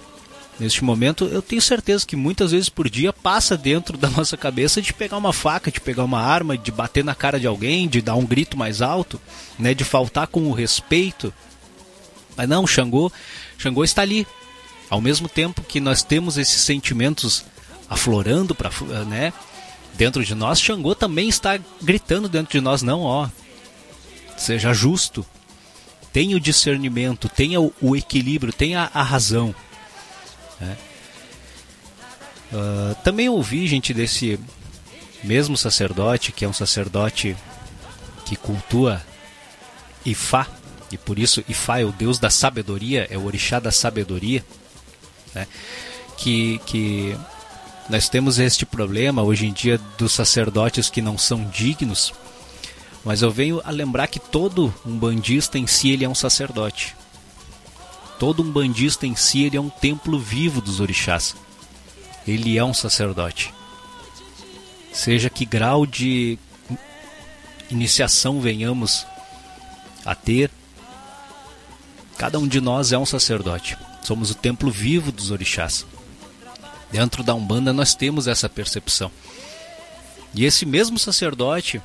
[0.59, 4.81] neste momento, eu tenho certeza que muitas vezes por dia passa dentro da nossa cabeça
[4.81, 8.01] de pegar uma faca, de pegar uma arma, de bater na cara de alguém, de
[8.01, 9.21] dar um grito mais alto,
[9.57, 11.33] né, de faltar com o respeito.
[12.35, 13.09] Mas não, Xangô,
[13.57, 14.27] Xangô está ali.
[14.89, 17.45] Ao mesmo tempo que nós temos esses sentimentos
[17.89, 18.69] aflorando para,
[19.05, 19.33] né,
[19.95, 23.27] dentro de nós, Xangô também está gritando dentro de nós, não, ó,
[24.37, 25.25] seja justo,
[26.13, 29.53] tenha o discernimento, tenha o, o equilíbrio, tenha a razão.
[30.59, 30.77] Né?
[32.51, 34.39] Uh, também ouvi, gente, desse
[35.23, 37.35] mesmo sacerdote, que é um sacerdote
[38.25, 39.01] que cultua
[40.05, 40.47] Ifá,
[40.91, 44.45] e por isso Ifá é o deus da sabedoria, é o orixá da sabedoria,
[45.33, 45.47] né?
[46.17, 47.17] que, que
[47.89, 52.13] nós temos este problema hoje em dia dos sacerdotes que não são dignos
[53.07, 56.93] mas eu venho a lembrar que todo um bandista em si ele é um sacerdote.
[58.19, 61.33] Todo um bandista em si ele é um templo vivo dos orixás.
[62.27, 63.53] Ele é um sacerdote.
[64.91, 66.37] Seja que grau de
[67.71, 69.07] iniciação venhamos
[70.05, 70.51] a ter,
[72.17, 73.77] cada um de nós é um sacerdote.
[74.03, 75.85] Somos o templo vivo dos orixás.
[76.91, 79.11] Dentro da Umbanda nós temos essa percepção.
[80.33, 81.81] E esse mesmo sacerdote,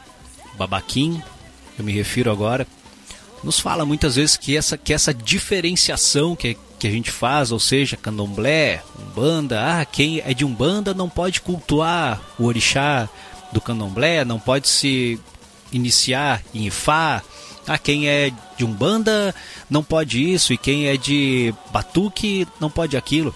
[0.56, 1.22] Babaquim,
[1.78, 2.66] eu me refiro agora,
[3.42, 7.58] nos fala muitas vezes que essa, que essa diferenciação que, que a gente faz, ou
[7.58, 13.08] seja, candomblé, umbanda, ah, quem é de umbanda não pode cultuar o orixá
[13.50, 15.18] do candomblé, não pode se
[15.72, 17.22] iniciar em Ifá,
[17.66, 19.34] ah, quem é de umbanda
[19.68, 23.34] não pode isso, e quem é de batuque não pode aquilo.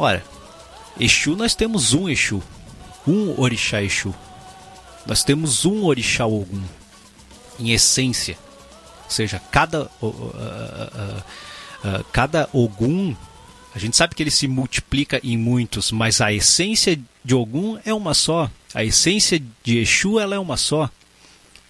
[0.00, 0.24] Ora,
[0.98, 2.42] Exu nós temos um Exu,
[3.06, 4.14] um orixá Exu.
[5.04, 6.62] Nós temos um orixá Ogum,
[7.58, 8.38] em essência.
[9.04, 11.22] Ou seja, cada, uh, uh,
[11.84, 13.14] uh, cada Ogum,
[13.74, 17.92] a gente sabe que ele se multiplica em muitos, mas a essência de Ogum é
[17.92, 18.50] uma só.
[18.72, 20.88] A essência de Exu ela é uma só.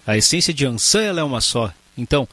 [0.07, 1.73] A essência de Ansan ela é uma só.
[1.97, 2.25] Então,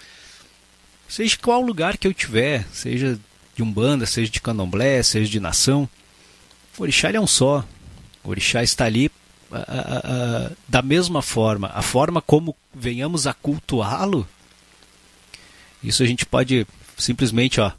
[1.08, 3.18] seja qual lugar que eu tiver, seja
[3.58, 5.88] de Umbanda, seja de Candomblé, seja de nação,
[6.78, 7.64] o orixá é um só.
[8.22, 9.10] O orixá está ali
[10.68, 14.28] da mesma forma, a forma como venhamos a cultuá-lo,
[15.82, 17.72] isso a gente pode simplesmente ó,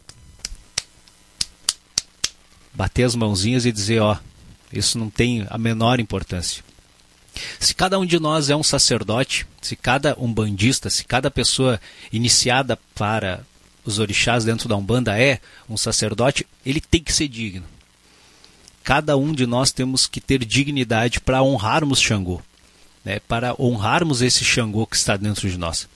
[2.73, 4.17] bater as mãozinhas e dizer: ó,
[4.73, 6.61] isso não tem a menor importância.
[7.59, 11.79] Se cada um de nós é um sacerdote, se cada umbandista, se cada pessoa
[12.11, 13.45] iniciada para
[13.89, 17.65] os orixás dentro da Umbanda é um sacerdote, ele tem que ser digno.
[18.83, 22.41] Cada um de nós temos que ter dignidade para honrarmos Xangô,
[23.03, 23.19] né?
[23.27, 25.87] para honrarmos esse Xangô que está dentro de nós.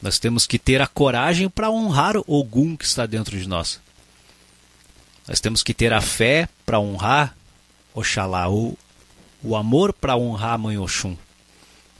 [0.00, 3.80] Nós temos que ter a coragem para honrar Ogum que está dentro de nós.
[5.26, 7.34] Nós temos que ter a fé para honrar
[7.94, 8.76] Oxalá, o,
[9.42, 11.16] o amor para honrar a Mãe Oxum.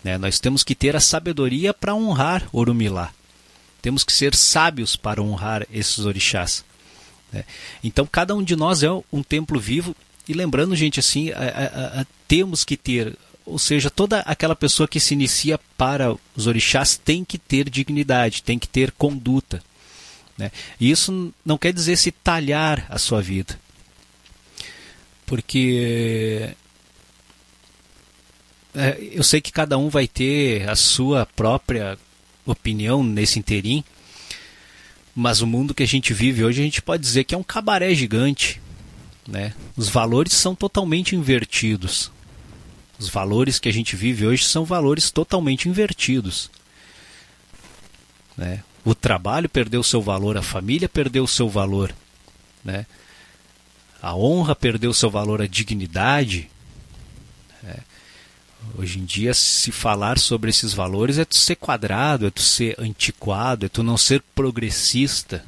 [0.03, 0.19] Né?
[0.19, 3.13] Nós temos que ter a sabedoria para honrar Orumilá.
[3.85, 6.65] Temos que ser sábios para honrar esses orixás.
[7.31, 7.45] Né?
[7.83, 9.95] Então, cada um de nós é um templo vivo.
[10.27, 13.15] E lembrando, gente, assim, a, a, a, temos que ter,
[13.45, 18.43] ou seja, toda aquela pessoa que se inicia para os orixás tem que ter dignidade,
[18.43, 19.63] tem que ter conduta.
[20.39, 20.51] Né?
[20.81, 23.61] E isso não quer dizer se talhar a sua vida.
[25.27, 26.55] Porque
[28.75, 31.99] é, eu sei que cada um vai ter a sua própria
[32.47, 33.85] opinião nesse interim,
[35.15, 37.43] mas o mundo que a gente vive hoje a gente pode dizer que é um
[37.43, 38.61] cabaré gigante.
[39.27, 39.55] Né?
[39.77, 42.11] Os valores são totalmente invertidos.
[42.99, 46.51] Os valores que a gente vive hoje são valores totalmente invertidos.
[48.37, 48.63] Né?
[48.85, 51.95] O trabalho perdeu seu valor, a família perdeu seu valor.
[52.65, 52.87] Né?
[54.03, 56.51] A honra perdeu seu valor, a dignidade.
[57.63, 57.77] Né?
[58.77, 62.75] Hoje em dia, se falar sobre esses valores é tu ser quadrado, é tu ser
[62.79, 65.45] antiquado, é tu não ser progressista.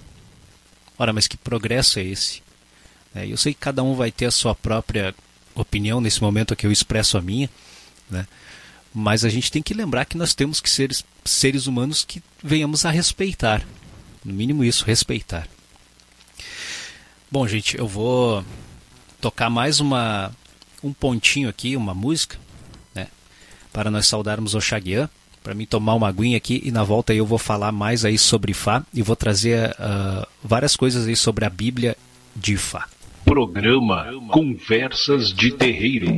[0.99, 2.43] Ora, mas que progresso é esse?
[3.15, 5.15] É, eu sei que cada um vai ter a sua própria
[5.55, 7.51] opinião nesse momento que eu expresso a minha,
[8.11, 8.27] né?
[8.95, 10.91] mas a gente tem que lembrar que nós temos que ser
[11.25, 13.67] seres humanos que venhamos a respeitar.
[14.25, 15.49] No mínimo isso, respeitar.
[17.31, 18.45] Bom, gente, eu vou
[19.21, 20.33] tocar mais uma
[20.83, 22.39] um pontinho aqui, uma música
[23.77, 25.07] para nós saudarmos o Xaguian,
[25.45, 28.55] para mim tomar uma aguinha aqui e na volta eu vou falar mais aí sobre
[28.55, 31.95] Fá e vou trazer uh, várias coisas aí sobre a Bíblia
[32.35, 32.89] de Fá.
[33.23, 36.09] Programa Conversas de Terreiro.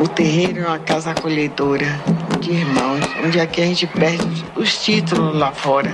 [0.00, 2.00] O terreiro é uma casa acolhedora
[2.40, 5.90] de irmãos, onde aqui a gente perde os títulos lá fora.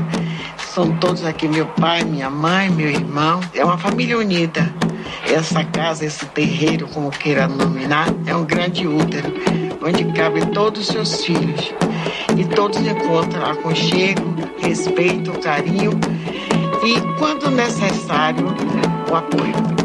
[0.59, 3.41] São todos aqui, meu pai, minha mãe, meu irmão.
[3.55, 4.71] É uma família unida.
[5.31, 9.33] Essa casa, esse terreiro, como queira nominar, é um grande útero,
[9.83, 11.73] onde cabem todos os seus filhos.
[12.37, 15.93] E todos encontram aconchego, respeito, carinho
[16.85, 18.47] e, quando necessário,
[19.11, 19.76] o apoio.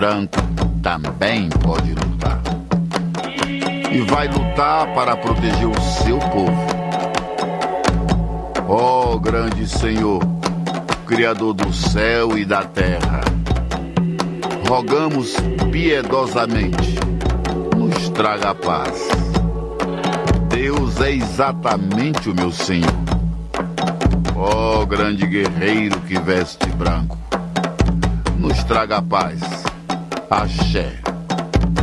[0.00, 0.38] Branco
[0.82, 2.40] também pode lutar.
[3.92, 6.66] E vai lutar para proteger o seu povo.
[8.66, 10.22] Ó oh, grande Senhor,
[11.04, 13.20] Criador do céu e da terra,
[14.66, 15.34] rogamos
[15.70, 16.94] piedosamente,
[17.76, 19.06] nos traga paz.
[20.48, 22.88] Deus é exatamente o meu Senhor.
[24.34, 27.18] Ó oh, grande guerreiro que veste branco
[28.38, 29.59] nos traga paz.
[30.32, 30.86] Axé,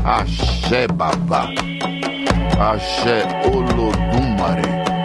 [0.06, 1.50] Axé Babá,
[2.58, 3.24] Axé
[3.54, 4.97] Olodumare.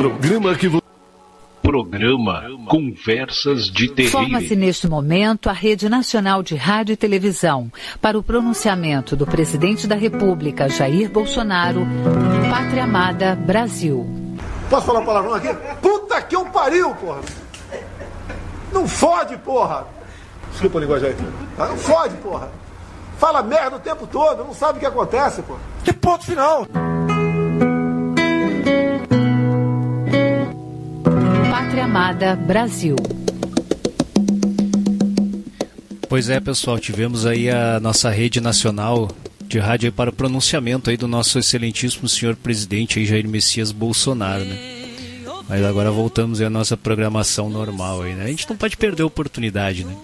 [0.00, 0.56] Programa
[2.66, 4.16] Conversas de Terreiro.
[4.16, 7.70] Forma-se neste momento a Rede Nacional de Rádio e Televisão
[8.00, 11.86] para o pronunciamento do presidente da República, Jair Bolsonaro,
[12.48, 14.08] Pátria Amada Brasil.
[14.70, 15.48] Posso falar um palavrão aqui?
[15.82, 17.20] Puta que eu pariu, porra!
[18.72, 19.86] Não fode, porra!
[20.50, 21.16] Desculpa a linguagem aí.
[21.58, 21.68] Tá?
[21.68, 22.50] Não fode, porra!
[23.18, 25.60] Fala merda o tempo todo, não sabe o que acontece, porra!
[25.84, 26.66] Que ponto final!
[31.70, 32.96] Pátria Amada Brasil.
[36.08, 39.08] Pois é, pessoal, tivemos aí a nossa rede nacional
[39.46, 44.44] de rádio para o pronunciamento aí do nosso excelentíssimo senhor presidente aí, Jair Messias Bolsonaro,
[44.44, 44.58] né?
[45.48, 48.24] Mas agora voltamos à nossa programação normal aí, né?
[48.24, 49.94] A gente não pode perder a oportunidade, né?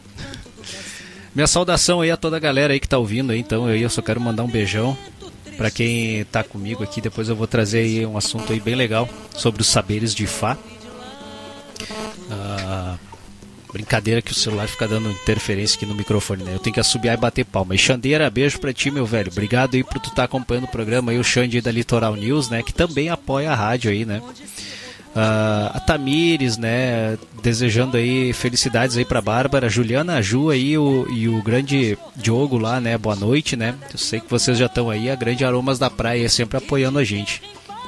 [1.35, 4.01] Minha saudação aí a toda a galera aí que tá ouvindo aí, então eu só
[4.01, 4.97] quero mandar um beijão
[5.57, 7.01] para quem tá comigo aqui.
[7.01, 10.57] Depois eu vou trazer aí um assunto aí bem legal sobre os saberes de Fá.
[12.31, 12.97] Ah,
[13.72, 16.55] brincadeira que o celular fica dando interferência aqui no microfone, né?
[16.55, 17.74] Eu tenho que assobiar e bater palma.
[17.74, 19.31] E Xandeira, beijo pra ti, meu velho.
[19.31, 22.49] Obrigado aí por tu estar tá acompanhando o programa aí, o Xande da Litoral News,
[22.49, 22.62] né?
[22.62, 24.22] Que também apoia a rádio aí, né?
[25.16, 31.07] Uh, a Tamires, né, desejando aí felicidades aí para Bárbara, Juliana, a Ju aí o,
[31.09, 34.91] e o grande Diogo lá, né, boa noite, né, eu sei que vocês já estão
[34.91, 37.41] aí, a grande Aromas da Praia sempre apoiando a gente,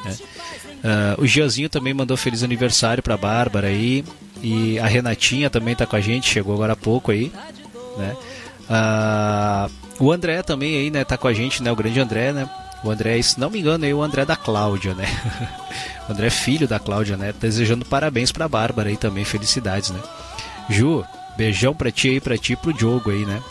[0.06, 0.16] né.
[0.78, 4.04] Uh, o Gianzinho também mandou feliz aniversário para Bárbara aí,
[4.42, 7.32] e a Renatinha também tá com a gente, chegou agora há pouco aí,
[7.96, 8.16] né.
[8.70, 12.48] Uh, o André também aí, né, tá com a gente, né, o grande André, né,
[12.82, 15.06] o André, se não me engano, é o André da Cláudia, né?
[16.08, 17.34] o André é filho da Cláudia, né?
[17.38, 20.00] Desejando parabéns pra Bárbara aí também, felicidades, né?
[20.70, 21.04] Ju,
[21.36, 23.42] beijão pra ti aí, pra ti e pro Diogo aí, né?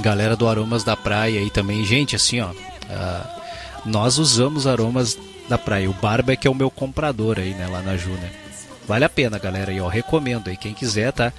[0.00, 1.84] Galera do Aromas da Praia aí também.
[1.84, 2.50] Gente, assim, ó.
[2.50, 3.42] Uh,
[3.86, 5.90] nós usamos aromas da praia.
[5.90, 7.66] O Barba é que é o meu comprador aí, né?
[7.66, 8.30] Lá na Ju, né?
[8.86, 9.88] Vale a pena, galera aí, ó.
[9.88, 10.56] Recomendo aí.
[10.56, 11.32] Quem quiser, tá?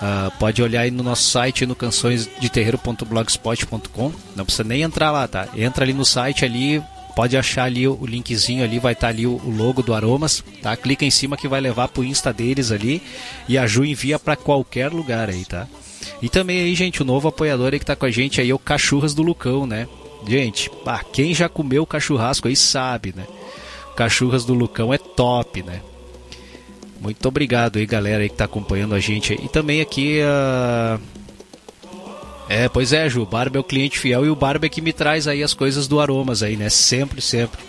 [0.00, 4.12] Uh, pode olhar aí no nosso site no cançõesdeterreiro.blogspot.com.
[4.34, 5.48] Não precisa nem entrar lá, tá?
[5.54, 6.82] Entra ali no site ali,
[7.14, 10.74] pode achar ali o linkzinho ali, vai estar tá ali o, logo do Aromas, tá?
[10.74, 13.02] Clica em cima que vai levar pro Insta deles ali
[13.46, 15.68] e a Ju envia para qualquer lugar aí, tá?
[16.22, 18.54] E também aí, gente, o novo apoiador aí que tá com a gente aí é
[18.54, 19.86] o Cachurras do Lucão, né?
[20.26, 23.26] Gente, pá, quem já comeu cachurrasco aí sabe, né?
[23.96, 25.80] Cachurras do Lucão é top, né?
[27.00, 29.34] Muito obrigado aí, galera aí que tá acompanhando a gente.
[29.34, 31.00] E também aqui Uh...
[32.48, 34.80] É, pois é, Ju, o Barba é o cliente fiel e o Barba é que
[34.80, 36.68] me traz aí as coisas do aromas aí, né?
[36.68, 37.60] Sempre, sempre.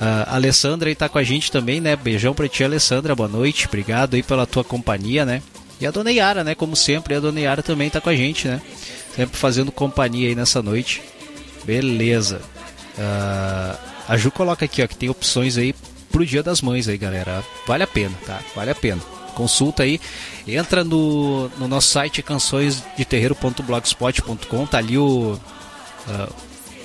[0.00, 1.96] A Alessandra aí tá com a gente também, né?
[1.96, 3.66] Beijão pra ti, Alessandra, boa noite.
[3.66, 5.42] Obrigado aí pela tua companhia, né?
[5.80, 6.54] E a Dona Yara, né?
[6.54, 8.62] Como sempre, a Dona Yara também tá com a gente, né?
[9.16, 11.02] Sempre fazendo companhia aí nessa noite.
[11.64, 12.40] Beleza.
[12.96, 13.76] Uh,
[14.08, 15.74] a Ju coloca aqui, ó, que tem opções aí
[16.10, 17.42] pro Dia das Mães aí, galera.
[17.66, 18.40] Vale a pena, tá?
[18.54, 19.00] Vale a pena.
[19.34, 20.00] Consulta aí,
[20.46, 25.40] entra no, no nosso site cançõesdeterreiro.blogspot.com, tá ali o, uh,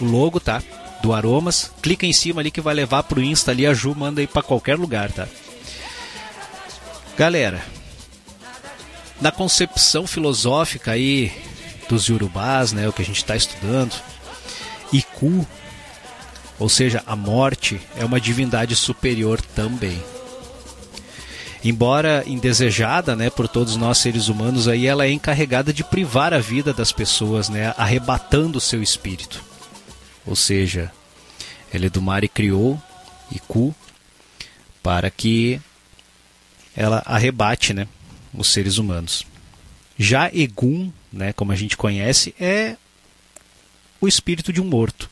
[0.01, 0.63] o logo, tá?
[1.03, 1.71] Do Aromas.
[1.81, 4.41] Clica em cima ali que vai levar pro Insta ali, a Ju manda aí para
[4.41, 5.27] qualquer lugar, tá?
[7.15, 7.63] Galera,
[9.21, 11.31] na concepção filosófica aí
[11.87, 13.93] dos Yorubás, né, o que a gente está estudando,
[14.93, 15.45] Iku
[16.59, 20.03] ou seja, a morte é uma divindade superior também.
[21.63, 26.39] Embora indesejada, né, por todos nós seres humanos, aí ela é encarregada de privar a
[26.39, 29.43] vida das pessoas, né, arrebatando o seu espírito.
[30.25, 30.91] Ou seja,
[31.73, 32.81] Eledumare criou
[33.31, 33.73] Iku
[34.83, 35.59] para que
[36.75, 37.87] ela arrebate, né,
[38.33, 39.25] os seres humanos.
[39.97, 42.75] Já Egum, né, como a gente conhece, é
[43.99, 45.09] o espírito de um morto.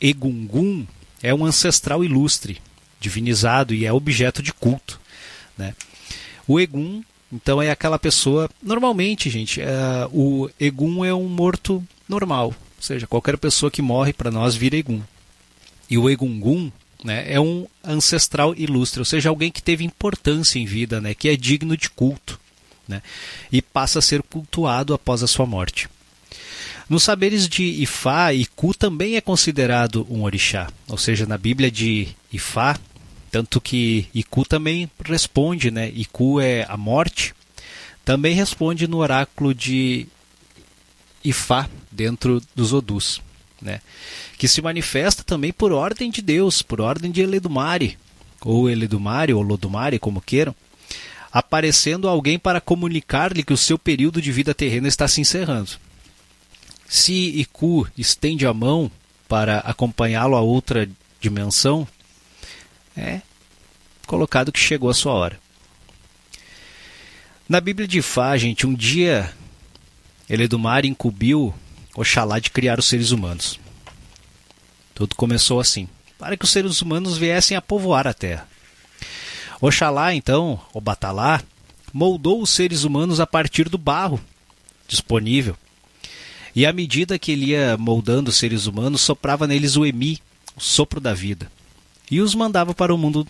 [0.00, 0.86] Egungun
[1.22, 2.60] é um ancestral ilustre,
[3.00, 5.00] divinizado e é objeto de culto.
[5.56, 5.74] Né?
[6.46, 8.48] O Egun, então, é aquela pessoa.
[8.62, 9.66] Normalmente, gente, é,
[10.12, 14.76] o Egun é um morto normal, ou seja, qualquer pessoa que morre para nós vira
[14.76, 15.00] Egun.
[15.88, 16.70] E o Egungun
[17.02, 21.28] né, é um ancestral ilustre, ou seja, alguém que teve importância em vida, né, que
[21.28, 22.40] é digno de culto.
[22.86, 23.02] Né,
[23.50, 25.88] e passa a ser cultuado após a sua morte.
[26.88, 32.08] Nos saberes de Ifá, Iku também é considerado um orixá, ou seja, na Bíblia de
[32.32, 32.78] Ifá,
[33.30, 35.90] tanto que Iku também responde, né?
[35.94, 37.34] Iku é a morte,
[38.04, 40.06] também responde no oráculo de
[41.24, 43.22] Ifá dentro dos Odus,
[43.62, 43.80] né?
[44.36, 47.96] Que se manifesta também por ordem de Deus, por ordem de Eledumare,
[48.42, 50.54] ou Eledumare, ou Lodumare, como queiram,
[51.32, 55.72] aparecendo alguém para comunicar-lhe que o seu período de vida terrena está se encerrando.
[56.88, 58.90] Se Iku estende a mão
[59.28, 60.88] para acompanhá-lo a outra
[61.20, 61.86] dimensão,
[62.96, 63.20] é
[64.06, 65.40] colocado que chegou a sua hora.
[67.48, 69.32] Na Bíblia de Fá, gente, um dia
[70.28, 71.54] ele do mar incumbiu
[71.94, 73.60] Oxalá de criar os seres humanos.
[74.94, 78.48] Tudo começou assim, para que os seres humanos viessem a povoar a Terra.
[79.60, 81.42] Oxalá, então, o Batalá,
[81.92, 84.20] moldou os seres humanos a partir do barro
[84.88, 85.56] disponível.
[86.54, 90.20] E à medida que ele ia moldando os seres humanos, soprava neles o Emi,
[90.56, 91.50] o sopro da vida,
[92.10, 93.26] e os mandava para o mundo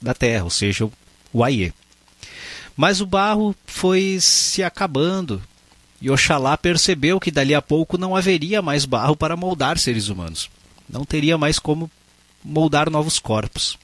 [0.00, 0.88] da Terra, ou seja,
[1.32, 1.72] o Aie.
[2.76, 5.42] Mas o barro foi se acabando,
[6.00, 10.50] e Oxalá percebeu que dali a pouco não haveria mais barro para moldar seres humanos.
[10.88, 11.90] Não teria mais como
[12.44, 13.78] moldar novos corpos.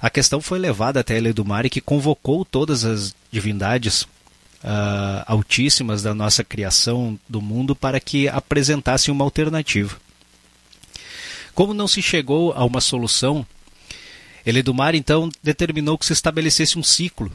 [0.00, 4.06] A questão foi levada até Eledumare, que convocou todas as divindades
[4.62, 9.96] uh, altíssimas da nossa criação do mundo para que apresentassem uma alternativa.
[11.54, 13.46] Como não se chegou a uma solução,
[14.46, 17.30] Eledumare então determinou que se estabelecesse um ciclo.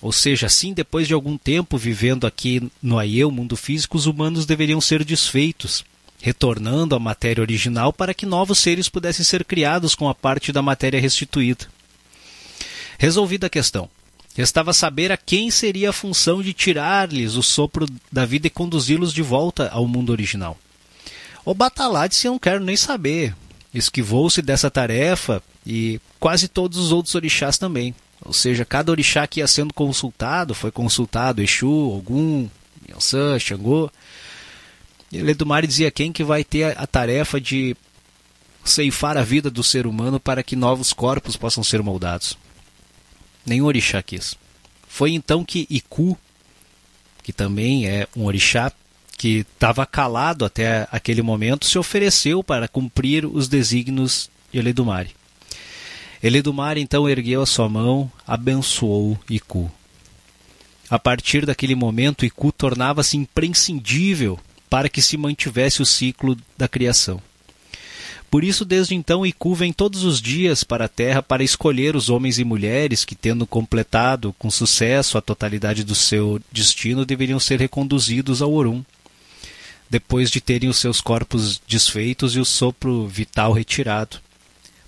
[0.00, 4.06] Ou seja, assim, depois de algum tempo vivendo aqui no Aie, o mundo físico, os
[4.06, 5.84] humanos deveriam ser desfeitos
[6.20, 10.62] retornando à matéria original para que novos seres pudessem ser criados com a parte da
[10.62, 11.66] matéria restituída.
[12.98, 13.88] Resolvida a questão,
[14.36, 19.12] restava saber a quem seria a função de tirar-lhes o sopro da vida e conduzi-los
[19.12, 20.56] de volta ao mundo original.
[21.44, 23.34] O Batalá disse: não quero nem saber.
[23.72, 27.94] Esquivou-se dessa tarefa e quase todos os outros orixás também.
[28.24, 32.48] Ou seja, cada orixá que ia sendo consultado, foi consultado Exu, Ogum,
[32.88, 33.90] Yansan, Xangô,
[35.12, 37.76] Ledumare dizia quem que vai ter a tarefa de
[38.64, 42.36] ceifar a vida do ser humano para que novos corpos possam ser moldados.
[43.48, 44.36] Nenhum orixá quis.
[44.86, 46.16] Foi então que Iku,
[47.22, 48.70] que também é um orixá
[49.16, 55.10] que estava calado até aquele momento, se ofereceu para cumprir os desígnios de Eledumare.
[56.22, 59.70] Eledumare então ergueu a sua mão, abençoou Iku.
[60.90, 64.38] A partir daquele momento, Iku tornava-se imprescindível
[64.70, 67.20] para que se mantivesse o ciclo da criação.
[68.30, 72.10] Por isso, desde então, Iku vem todos os dias para a Terra para escolher os
[72.10, 77.58] homens e mulheres que, tendo completado com sucesso a totalidade do seu destino, deveriam ser
[77.58, 78.84] reconduzidos ao Orum,
[79.88, 84.18] depois de terem os seus corpos desfeitos e o sopro vital retirado,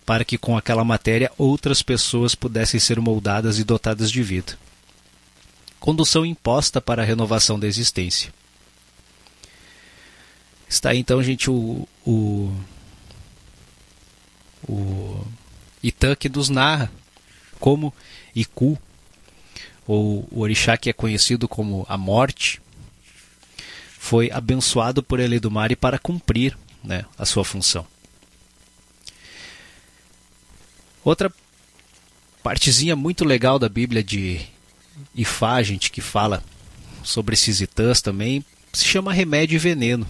[0.04, 4.58] para que com aquela matéria outras pessoas pudessem ser moldadas e dotadas de vida.
[5.78, 8.30] Condução imposta para a renovação da existência.
[10.68, 12.52] Está então, gente, o, o,
[14.68, 15.24] o
[15.82, 16.90] Itan que nos narra
[17.58, 17.94] como
[18.34, 18.78] Iku,
[19.86, 22.60] ou o orixá que é conhecido como a morte,
[23.98, 27.86] foi abençoado por Eledumare para cumprir né, a sua função.
[31.04, 31.32] Outra
[32.42, 34.40] partezinha muito legal da Bíblia de
[35.14, 36.42] Ifá, gente, que fala
[37.02, 40.06] sobre esses itãs também, se chama remédio e veneno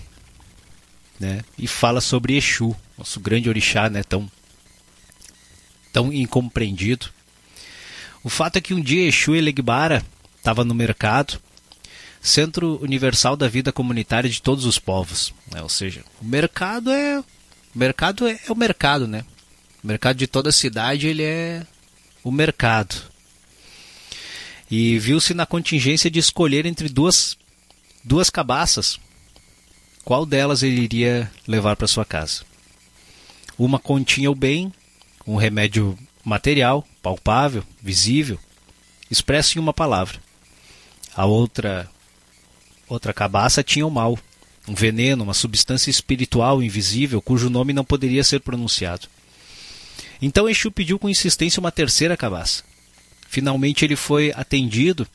[1.20, 1.44] né?
[1.58, 4.02] E fala sobre Exu, nosso grande orixá, né?
[4.02, 4.28] Tão,
[5.92, 7.10] tão incompreendido.
[8.22, 10.04] O fato é que um dia Exu Elegbara
[10.36, 11.40] estava no mercado,
[12.20, 15.32] centro universal da vida comunitária de todos os povos.
[15.52, 15.62] Né?
[15.62, 17.24] Ou seja, o mercado é o
[17.78, 19.24] mercado é, é o mercado, né?
[19.82, 21.66] O mercado de toda a cidade ele é
[22.22, 22.94] o mercado.
[24.70, 27.36] E viu-se na contingência de escolher entre duas
[28.04, 28.98] duas cabaças
[30.04, 32.42] qual delas ele iria levar para sua casa.
[33.58, 34.72] Uma continha o bem,
[35.26, 38.38] um remédio material, palpável, visível,
[39.10, 40.18] expresso em uma palavra.
[41.14, 41.88] A outra
[42.88, 44.18] outra cabaça tinha o mal,
[44.66, 49.06] um veneno, uma substância espiritual invisível cujo nome não poderia ser pronunciado.
[50.20, 52.64] Então Exu pediu com insistência uma terceira cabaça.
[53.28, 55.06] Finalmente ele foi atendido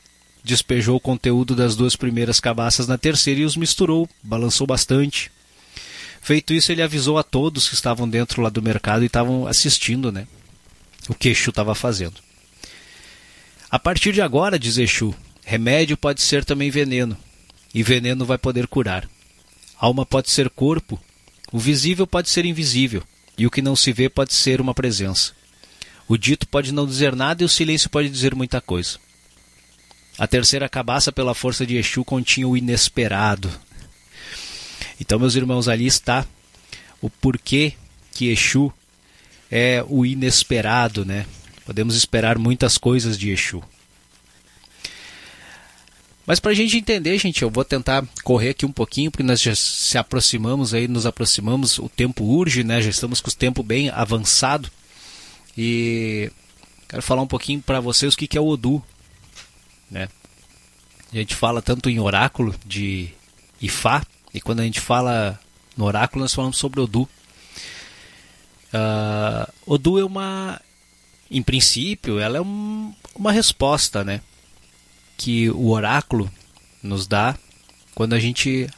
[0.46, 5.28] despejou o conteúdo das duas primeiras cabaças na terceira e os misturou, balançou bastante.
[6.26, 10.10] Feito isso, ele avisou a todos que estavam dentro lá do mercado e estavam assistindo,
[10.10, 10.26] né?
[11.08, 12.16] O que Exu estava fazendo.
[13.70, 15.14] A partir de agora, diz Exu,
[15.44, 17.16] remédio pode ser também veneno,
[17.72, 19.08] e veneno vai poder curar.
[19.78, 21.00] Alma pode ser corpo,
[21.52, 23.04] o visível pode ser invisível,
[23.38, 25.30] e o que não se vê pode ser uma presença.
[26.08, 28.98] O dito pode não dizer nada e o silêncio pode dizer muita coisa.
[30.18, 33.48] A terceira cabaça, pela força de Exu, continha o inesperado.
[35.00, 36.26] Então, meus irmãos, ali está
[37.00, 37.74] o porquê
[38.12, 38.72] que Exu
[39.50, 41.26] é o inesperado, né?
[41.64, 43.62] Podemos esperar muitas coisas de Exu.
[46.26, 49.40] Mas para a gente entender, gente, eu vou tentar correr aqui um pouquinho, porque nós
[49.40, 52.82] já se aproximamos aí, nos aproximamos, o tempo urge, né?
[52.82, 54.68] Já estamos com o tempo bem avançado.
[55.56, 56.30] E
[56.88, 58.82] quero falar um pouquinho para vocês o que é o Odu,
[59.88, 60.08] né?
[61.12, 63.08] A gente fala tanto em oráculo de
[63.62, 64.04] Ifá,
[64.36, 65.40] e quando a gente fala
[65.74, 67.08] no oráculo, nós falamos sobre Odu.
[68.68, 70.60] Uh, Odu é uma,
[71.30, 74.20] em princípio, ela é um, uma resposta, né?
[75.16, 76.30] Que o oráculo
[76.82, 77.34] nos dá
[77.94, 78.68] quando a gente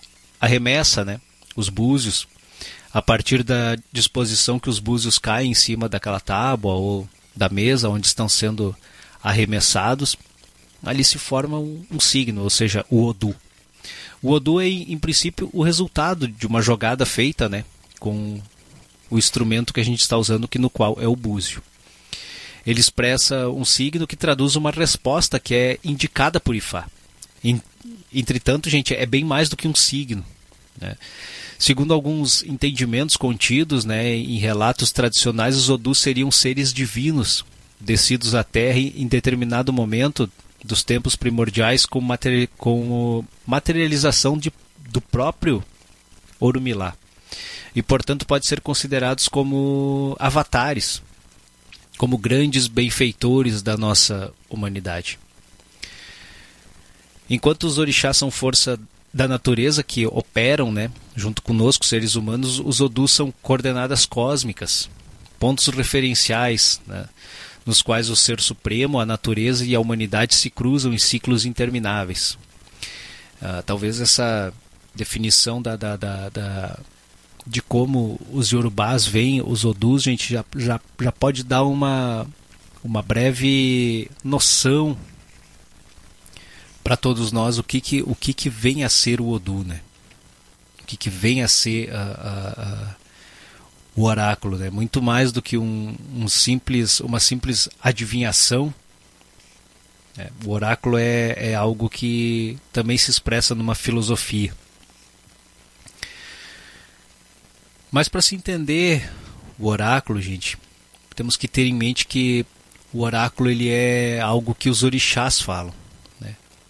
[0.41, 1.21] arremessa, né?
[1.57, 2.29] Os búzios
[2.95, 7.89] a partir da disposição que os búzios caem em cima daquela tábua ou da mesa
[7.89, 8.77] onde estão sendo
[9.21, 10.15] arremessados,
[10.85, 13.35] ali se forma um, um signo, ou seja, o Odu.
[14.23, 17.65] O Odu é, em princípio, o resultado de uma jogada feita né,
[17.99, 18.41] com
[19.11, 21.63] o instrumento que a gente está usando, que no qual é o búzio.
[22.67, 26.87] Ele expressa um signo que traduz uma resposta que é indicada por Ifá.
[28.13, 30.25] Entretanto, gente, é bem mais do que um signo.
[30.81, 30.97] Né?
[31.59, 37.45] Segundo alguns entendimentos contidos né, em relatos tradicionais, os Odus seriam seres divinos
[37.81, 40.31] descidos à Terra em determinado momento
[40.65, 42.49] dos tempos primordiais com, materi
[43.47, 44.53] materialização de,
[44.91, 45.63] do próprio
[46.41, 46.95] Orumilá.
[47.75, 51.03] E, portanto, pode ser considerados como avatares,
[51.97, 55.19] como grandes benfeitores da nossa humanidade.
[57.29, 58.79] Enquanto os orixás são força
[59.13, 64.89] da natureza que operam, né, junto conosco, seres humanos, os Odus são coordenadas cósmicas,
[65.39, 67.07] pontos referenciais, né,
[67.69, 72.39] nos quais o Ser Supremo, a natureza e a humanidade se cruzam em ciclos intermináveis.
[73.43, 74.55] Uh, talvez essa
[74.95, 76.79] definição da, da, da, da,
[77.47, 82.27] de como os Yorubás veem os Odus, a gente já, já, já pode dar uma,
[82.83, 84.97] uma breve noção
[86.83, 89.83] para todos nós o que, que, o que, que vem a ser o Odu, né?
[90.83, 92.97] O que, que vem a ser a, a,
[93.99, 94.71] o oráculo, né?
[94.71, 98.73] Muito mais do que um, um simples, uma simples adivinhação.
[100.17, 104.55] É, o oráculo é, é algo que também se expressa numa filosofia.
[107.91, 109.11] Mas para se entender
[109.59, 110.57] o oráculo, gente,
[111.17, 112.47] temos que ter em mente que
[112.93, 115.75] o oráculo ele é algo que os orixás falam.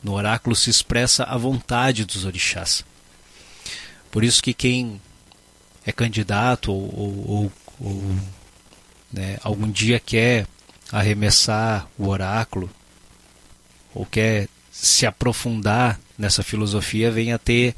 [0.03, 2.85] No oráculo se expressa a vontade dos orixás.
[4.11, 5.01] Por isso que quem
[5.89, 8.03] é candidato ou, ou, ou, ou
[9.11, 10.47] né, algum dia quer
[10.93, 12.71] arremessar o oráculo
[13.95, 17.75] ou quer se aprofundar nessa filosofia venha a ter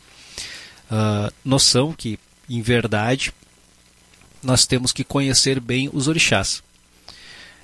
[0.91, 3.33] uh, noção que, em verdade,
[4.43, 6.65] nós temos que conhecer bem os orixás.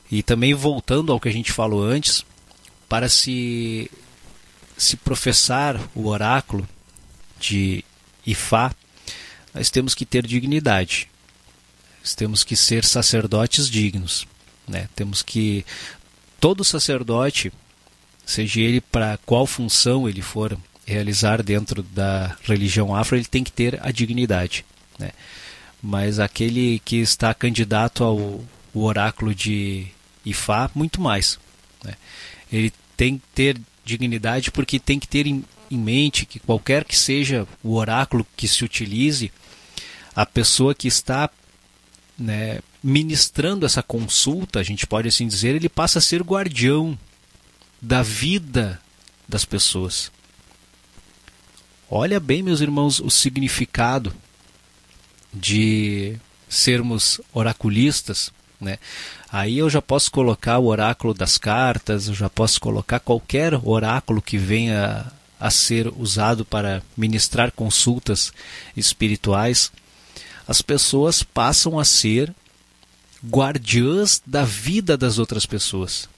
[0.08, 2.24] E também voltando ao que a gente falou antes,
[2.88, 3.90] para se
[4.76, 6.68] se professar o oráculo
[7.40, 7.82] de
[8.24, 8.72] Ifá,
[9.56, 11.08] nós temos que ter dignidade.
[12.00, 14.26] Nós temos que ser sacerdotes dignos.
[14.68, 14.88] Né?
[14.94, 15.64] Temos que.
[16.38, 17.50] Todo sacerdote,
[18.24, 23.50] seja ele para qual função ele for realizar dentro da religião afro, ele tem que
[23.50, 24.64] ter a dignidade.
[24.98, 25.10] Né?
[25.82, 28.44] Mas aquele que está candidato ao
[28.74, 29.86] oráculo de
[30.24, 31.38] Ifá, muito mais.
[31.82, 31.94] Né?
[32.52, 36.96] Ele tem que ter dignidade, porque tem que ter em, em mente que qualquer que
[36.96, 39.32] seja o oráculo que se utilize,
[40.16, 41.30] a pessoa que está
[42.18, 46.98] né, ministrando essa consulta, a gente pode assim dizer, ele passa a ser guardião
[47.80, 48.80] da vida
[49.28, 50.10] das pessoas.
[51.90, 54.12] Olha bem, meus irmãos, o significado
[55.32, 56.16] de
[56.48, 58.78] sermos oraculistas, né?
[59.30, 64.22] Aí eu já posso colocar o oráculo das cartas, eu já posso colocar qualquer oráculo
[64.22, 68.32] que venha a ser usado para ministrar consultas
[68.74, 69.70] espirituais.
[70.46, 72.32] As pessoas passam a ser
[73.24, 76.08] guardiãs da vida das outras pessoas.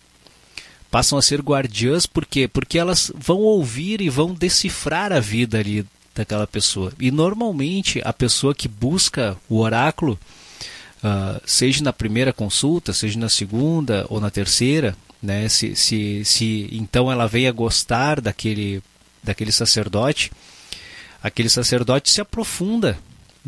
[0.90, 2.48] Passam a ser guardiãs por quê?
[2.48, 6.92] Porque elas vão ouvir e vão decifrar a vida ali daquela pessoa.
[6.98, 10.18] E normalmente a pessoa que busca o oráculo
[10.98, 15.48] uh, seja na primeira consulta, seja na segunda ou na terceira, né?
[15.48, 18.82] Se, se, se então ela venha gostar daquele,
[19.22, 20.32] daquele sacerdote,
[21.22, 22.98] aquele sacerdote se aprofunda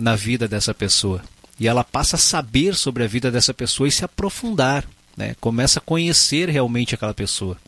[0.01, 1.22] na vida dessa pessoa
[1.61, 5.36] e ela passa a saber sobre a vida dessa pessoa e se aprofundar, né?
[5.38, 7.59] Começa a conhecer realmente aquela pessoa.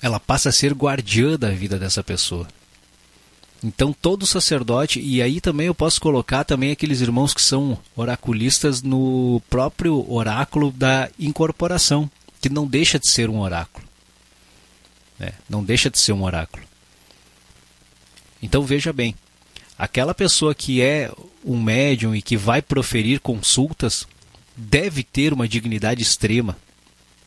[0.00, 2.46] Ela passa a ser guardiã da vida dessa pessoa.
[3.64, 8.80] Então todo sacerdote, e aí também eu posso colocar também aqueles irmãos que são oraculistas
[8.80, 12.08] no próprio oráculo da incorporação,
[12.40, 13.84] que não deixa de ser um oráculo.
[15.18, 15.32] Né?
[15.48, 16.62] Não deixa de ser um oráculo.
[18.40, 19.16] Então veja bem,
[19.78, 21.10] aquela pessoa que é
[21.44, 24.06] um médium e que vai proferir consultas
[24.56, 26.56] deve ter uma dignidade extrema,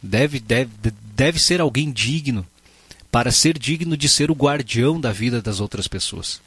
[0.02, 0.72] deve, deve,
[1.16, 2.46] deve ser alguém digno
[3.12, 6.42] para ser digno de ser o guardião da vida das outras pessoas.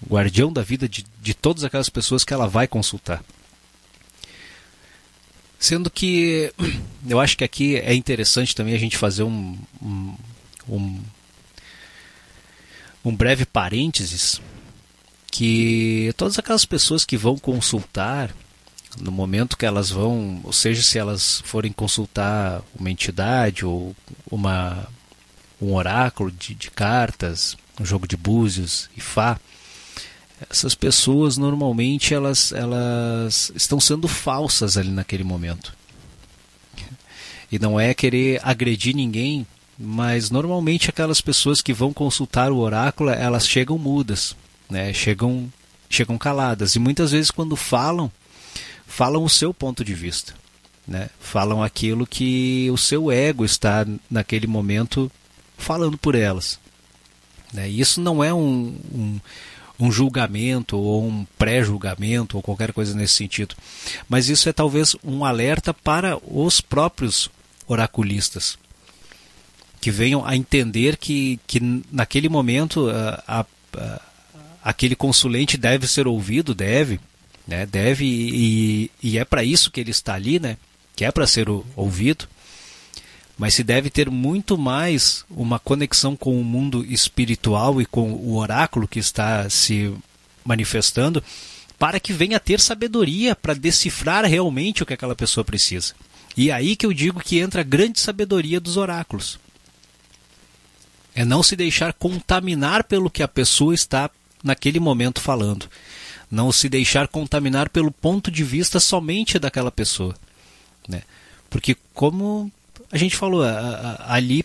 [0.00, 3.24] O guardião da vida de, de todas aquelas pessoas que ela vai consultar.
[5.58, 6.52] Sendo que
[7.08, 10.14] eu acho que aqui é interessante também a gente fazer um, um,
[10.68, 11.02] um,
[13.06, 14.40] um breve parênteses
[15.30, 18.34] que todas aquelas pessoas que vão consultar
[19.00, 23.94] no momento que elas vão, ou seja, se elas forem consultar uma entidade ou
[24.28, 24.88] uma,
[25.62, 29.38] um oráculo de, de cartas, um jogo de búzios e fá,
[30.50, 35.76] essas pessoas normalmente elas, elas estão sendo falsas ali naquele momento.
[37.52, 39.46] E não é querer agredir ninguém,
[39.78, 44.34] mas normalmente aquelas pessoas que vão consultar o oráculo, elas chegam mudas,
[44.70, 44.92] né?
[44.92, 45.52] chegam,
[45.88, 46.74] chegam caladas.
[46.74, 48.10] E muitas vezes quando falam,
[48.86, 50.34] falam o seu ponto de vista.
[50.86, 51.10] Né?
[51.18, 55.10] Falam aquilo que o seu ego está naquele momento
[55.58, 56.58] falando por elas.
[57.52, 57.68] Né?
[57.68, 59.20] Isso não é um, um
[59.78, 63.54] um julgamento ou um pré-julgamento ou qualquer coisa nesse sentido.
[64.08, 67.30] Mas isso é talvez um alerta para os próprios
[67.68, 68.58] oraculistas
[69.80, 71.60] que venham a entender que, que
[71.90, 73.46] naquele momento a, a,
[73.76, 74.00] a,
[74.64, 77.00] aquele consulente deve ser ouvido, deve,
[77.46, 80.56] né, deve e, e é para isso que ele está ali, né,
[80.94, 81.46] que é para ser
[81.76, 82.28] ouvido
[83.38, 88.36] mas se deve ter muito mais uma conexão com o mundo espiritual e com o
[88.36, 89.92] oráculo que está se
[90.44, 91.22] manifestando,
[91.78, 95.92] para que venha ter sabedoria para decifrar realmente o que aquela pessoa precisa.
[96.34, 99.38] E é aí que eu digo que entra a grande sabedoria dos oráculos.
[101.16, 104.10] É não se deixar contaminar pelo que a pessoa está
[104.44, 105.66] naquele momento falando.
[106.30, 110.14] Não se deixar contaminar pelo ponto de vista somente daquela pessoa.
[110.86, 111.00] Né?
[111.48, 112.52] Porque, como
[112.92, 114.44] a gente falou, a, a, ali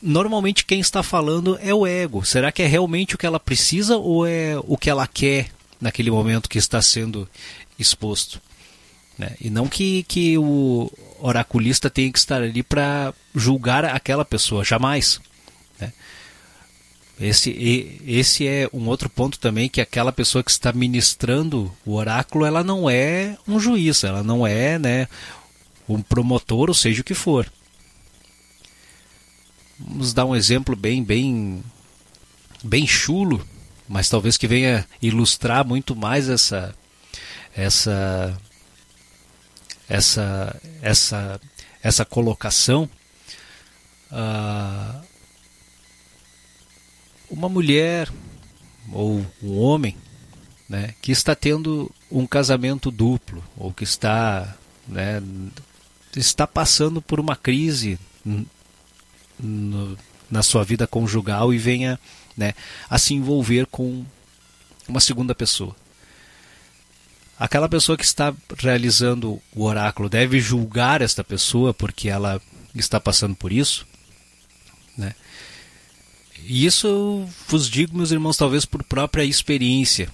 [0.00, 2.24] normalmente quem está falando é o ego.
[2.24, 6.10] Será que é realmente o que ela precisa ou é o que ela quer naquele
[6.10, 7.28] momento que está sendo
[7.78, 8.40] exposto?
[9.18, 9.36] Né?
[9.38, 10.90] E não que, que o
[11.20, 15.20] oraculista tenha que estar ali para julgar aquela pessoa, jamais.
[15.82, 15.92] Né?
[17.20, 22.44] Esse, esse é um outro ponto também que aquela pessoa que está ministrando o oráculo,
[22.44, 25.08] ela não é um juiz, ela não é né,
[25.88, 27.50] um promotor, ou seja o que for.
[29.78, 31.62] Vamos dar um exemplo bem, bem,
[32.62, 33.46] bem chulo,
[33.88, 36.74] mas talvez que venha ilustrar muito mais essa,
[37.54, 38.36] essa,
[39.88, 41.40] essa, essa,
[41.82, 42.88] essa colocação.
[44.10, 45.11] Uh,
[47.32, 48.10] uma mulher
[48.92, 49.96] ou um homem
[50.68, 54.54] né, que está tendo um casamento duplo ou que está
[54.86, 55.22] né,
[56.14, 57.98] está passando por uma crise
[59.38, 59.98] no,
[60.30, 61.98] na sua vida conjugal e venha
[62.36, 62.52] né,
[62.88, 64.04] a se envolver com
[64.86, 65.74] uma segunda pessoa.
[67.38, 72.40] Aquela pessoa que está realizando o oráculo deve julgar esta pessoa porque ela
[72.74, 73.86] está passando por isso,
[74.96, 75.14] né?
[76.46, 80.08] E isso eu vos digo, meus irmãos, talvez por própria experiência.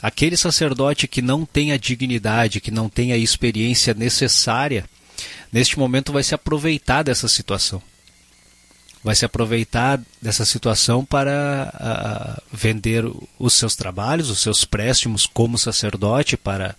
[0.00, 4.84] Aquele sacerdote que não tem a dignidade, que não tem a experiência necessária
[5.54, 7.80] neste momento vai se aproveitar dessa situação.
[9.04, 11.72] Vai se aproveitar dessa situação para
[12.40, 13.04] uh, vender
[13.38, 16.74] os seus trabalhos, os seus préstimos como sacerdote para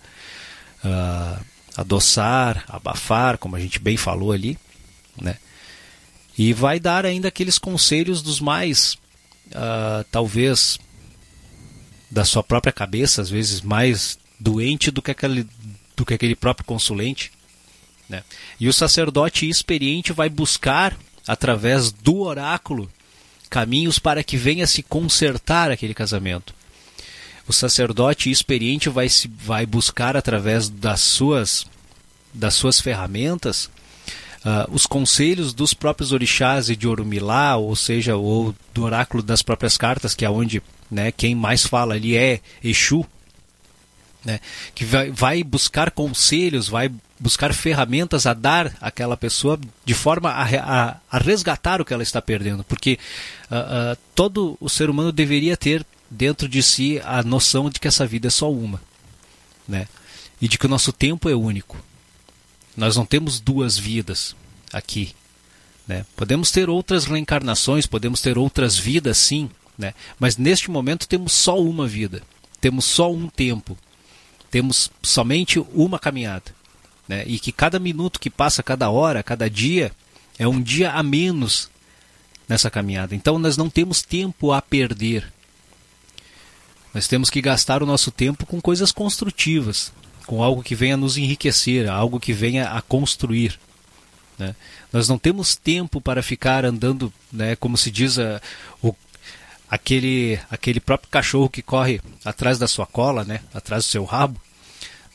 [0.84, 1.44] uh,
[1.76, 4.58] adoçar, abafar, como a gente bem falou ali,
[5.20, 5.36] né?
[6.38, 8.94] E vai dar ainda aqueles conselhos dos mais,
[9.48, 10.78] uh, talvez,
[12.10, 15.46] da sua própria cabeça, às vezes mais doente do que aquele,
[15.96, 17.32] do que aquele próprio consulente.
[18.08, 18.22] Né?
[18.60, 22.90] E o sacerdote experiente vai buscar, através do oráculo,
[23.48, 26.54] caminhos para que venha se consertar aquele casamento.
[27.48, 31.64] O sacerdote experiente vai, se, vai buscar, através das suas,
[32.34, 33.70] das suas ferramentas,
[34.46, 39.42] uh, os conselhos dos próprios orixás e de Orumilá, ou seja, ou do oráculo das
[39.42, 43.04] próprias cartas, que é onde né, quem mais fala ali é Exu,
[44.24, 44.40] né,
[44.74, 50.42] que vai, vai buscar conselhos, vai buscar ferramentas a dar àquela pessoa de forma a,
[50.42, 52.98] a, a resgatar o que ela está perdendo, porque
[53.50, 57.88] uh, uh, todo o ser humano deveria ter dentro de si a noção de que
[57.88, 58.80] essa vida é só uma,
[59.66, 59.88] né,
[60.40, 61.76] e de que o nosso tempo é único.
[62.76, 64.36] Nós não temos duas vidas
[64.72, 65.14] aqui,
[65.86, 66.04] né?
[66.14, 69.48] Podemos ter outras reencarnações, podemos ter outras vidas, sim,
[69.78, 69.94] né?
[70.18, 72.22] Mas neste momento temos só uma vida,
[72.60, 73.76] temos só um tempo
[74.56, 76.54] temos somente uma caminhada.
[77.06, 77.24] Né?
[77.26, 79.92] E que cada minuto que passa, cada hora, cada dia,
[80.38, 81.70] É um dia a menos
[82.46, 83.14] nessa caminhada.
[83.14, 85.32] Então nós não temos tempo a perder.
[86.92, 89.92] Nós temos que gastar o nosso tempo com coisas construtivas,
[90.26, 93.58] com algo que venha nos enriquecer, algo que venha a construir.
[94.38, 94.54] Né?
[94.92, 98.40] Nós não temos tempo para ficar andando, né, como se diz, a,
[98.82, 98.94] o,
[99.70, 104.40] aquele, aquele próprio cachorro que corre atrás da sua cola, né, atrás do seu rabo.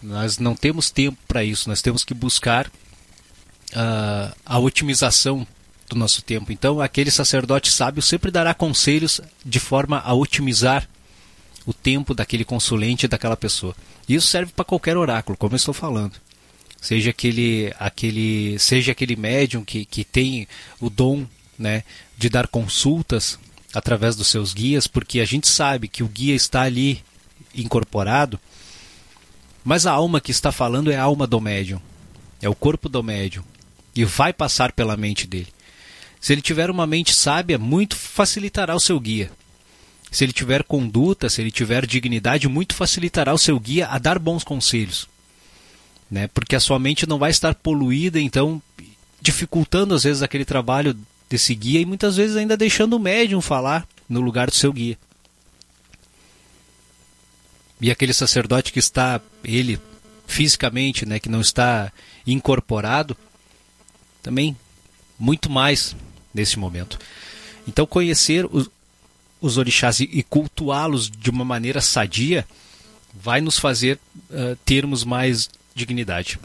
[0.02, 5.46] Nós não temos tempo para isso, nós temos que buscar uh, a otimização
[5.88, 6.52] do nosso tempo.
[6.52, 10.88] Então, aquele sacerdote sábio sempre dará conselhos de forma a otimizar
[11.66, 13.76] o tempo daquele consulente, daquela pessoa.
[14.08, 16.14] Isso serve para qualquer oráculo, como eu estou falando.
[16.82, 20.48] Seja aquele, aquele, seja aquele médium que, que tem
[20.80, 21.26] o dom
[21.58, 21.84] né,
[22.18, 23.38] de dar consultas
[23.74, 27.04] através dos seus guias, porque a gente sabe que o guia está ali
[27.54, 28.40] incorporado,
[29.64, 31.80] mas a alma que está falando é a alma do médium,
[32.42, 33.44] é o corpo do médium,
[33.96, 35.48] e vai passar pela mente dele.
[36.20, 39.32] Se ele tiver uma mente sábia, muito facilitará o seu guia.
[40.12, 44.20] Se ele tiver conduta, se ele tiver dignidade, muito facilitará o seu guia a dar
[44.20, 45.08] bons conselhos.
[46.10, 46.28] Né?
[46.28, 48.62] Porque a sua mente não vai estar poluída, então
[49.22, 50.98] dificultando às vezes aquele trabalho
[51.30, 54.98] desse guia e muitas vezes ainda deixando o médium falar no lugar do seu guia.
[57.80, 59.80] E aquele sacerdote que está, ele
[60.28, 61.92] fisicamente, né, que não está
[62.28, 63.16] incorporado,
[64.22, 64.56] também
[65.18, 65.96] muito mais
[66.34, 67.00] nesse momento.
[67.68, 68.70] Então conhecer os,
[69.42, 72.48] os orixás e, e cultuá-los de uma maneira sadia
[73.14, 76.40] vai nos fazer uh, termos mais dignidade.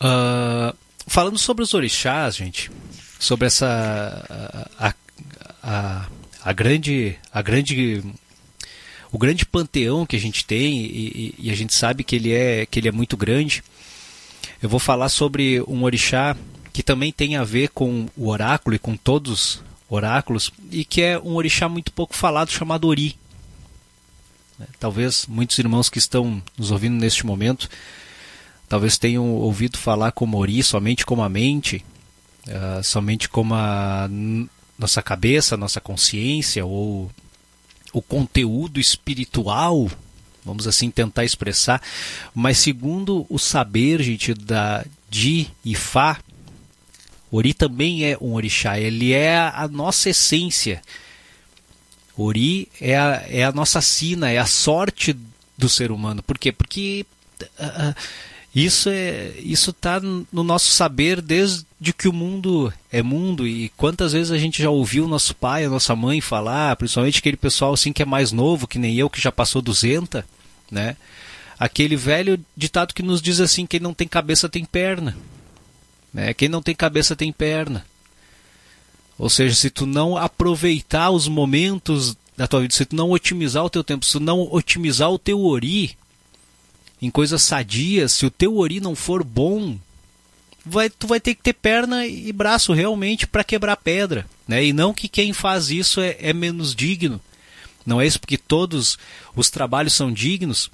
[0.00, 0.74] Uh,
[1.06, 2.70] falando sobre os orixás, gente,
[3.18, 4.94] sobre essa a,
[5.62, 6.06] a,
[6.42, 8.02] a, grande a grande
[9.12, 12.64] o grande panteão que a gente tem e, e, a gente sabe que ele é
[12.64, 13.62] que ele é muito grande.
[14.62, 16.36] Eu vou falar sobre um orixá
[16.72, 21.18] que também tem a ver com o oráculo e com todos oráculos e que é
[21.18, 23.18] um orixá muito pouco falado chamado Ori.
[24.78, 27.68] Talvez muitos irmãos que estão nos ouvindo neste momento
[28.70, 31.84] talvez tenham ouvido falar como Ori somente como a mente,
[32.46, 34.08] uh, somente como a
[34.78, 37.10] nossa cabeça, nossa consciência ou
[37.92, 39.90] o conteúdo espiritual,
[40.44, 41.82] vamos assim tentar expressar,
[42.32, 46.18] mas segundo o saber, gente, da de e Fá,
[47.32, 50.82] Ori também é um orixá, ele é a nossa essência.
[52.16, 55.16] Ori é a, é a nossa sina, é a sorte
[55.56, 56.22] do ser humano.
[56.22, 56.50] Por quê?
[56.50, 57.06] Porque
[57.42, 57.94] uh,
[58.54, 61.64] isso é isso está no nosso saber desde
[61.96, 65.70] que o mundo é mundo e quantas vezes a gente já ouviu nosso pai, a
[65.70, 69.20] nossa mãe falar, principalmente aquele pessoal assim que é mais novo, que nem eu que
[69.20, 70.24] já passou 200,
[70.70, 70.96] né?
[71.58, 75.16] Aquele velho ditado que nos diz assim: quem não tem cabeça tem perna.
[76.12, 76.34] Né?
[76.34, 77.84] Quem não tem cabeça tem perna.
[79.18, 83.64] Ou seja, se tu não aproveitar os momentos da tua vida, se tu não otimizar
[83.64, 85.96] o teu tempo, se tu não otimizar o teu ori
[87.02, 89.78] em coisas sadias, se o teu ori não for bom,
[90.64, 94.26] vai, tu vai ter que ter perna e braço realmente para quebrar pedra.
[94.48, 94.64] Né?
[94.64, 97.20] E não que quem faz isso é, é menos digno.
[97.84, 98.98] Não é isso porque todos
[99.34, 100.70] os trabalhos são dignos,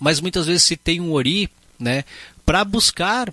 [0.00, 2.04] mas muitas vezes se tem um ori né,
[2.44, 3.32] para buscar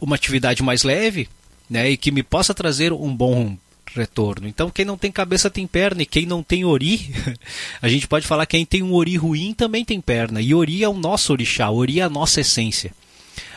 [0.00, 1.28] uma atividade mais leve
[1.68, 3.56] né, e que me possa trazer um bom
[3.94, 4.46] retorno.
[4.46, 7.14] Então, quem não tem cabeça tem perna, e quem não tem ori,
[7.80, 10.40] a gente pode falar que quem tem um ori ruim também tem perna.
[10.40, 12.92] E ori é o nosso orixá, ori é a nossa essência.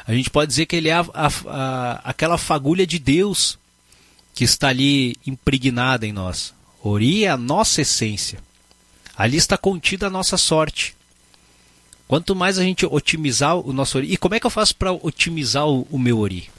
[0.07, 3.57] A gente pode dizer que ele é a, a, a, aquela fagulha de Deus
[4.33, 6.53] que está ali impregnada em nós.
[6.83, 8.39] Ori é a nossa essência.
[9.15, 10.95] Ali está contida a nossa sorte.
[12.11, 14.11] Quanto mais a gente otimizar o nosso ori.
[14.11, 16.49] E como é que eu faço para otimizar o, o, meu ori?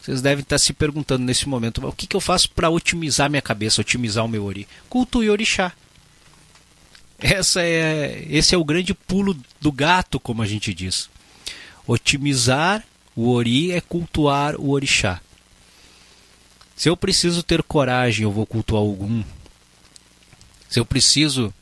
[0.00, 3.42] Vocês devem estar se perguntando nesse momento: o que, que eu faço para otimizar minha
[3.42, 4.68] cabeça, otimizar o meu ori?
[4.88, 5.72] Cultue orixá.
[7.18, 11.10] Essa é, esse é o grande pulo do gato, como a gente diz.
[11.84, 12.84] Otimizar
[13.16, 15.20] o ori é cultuar o orixá.
[16.76, 19.24] Se eu preciso ter coragem, eu vou cultuar algum.
[20.70, 21.52] Se eu preciso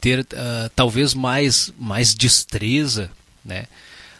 [0.00, 3.10] ter uh, talvez mais, mais destreza,
[3.44, 3.66] né?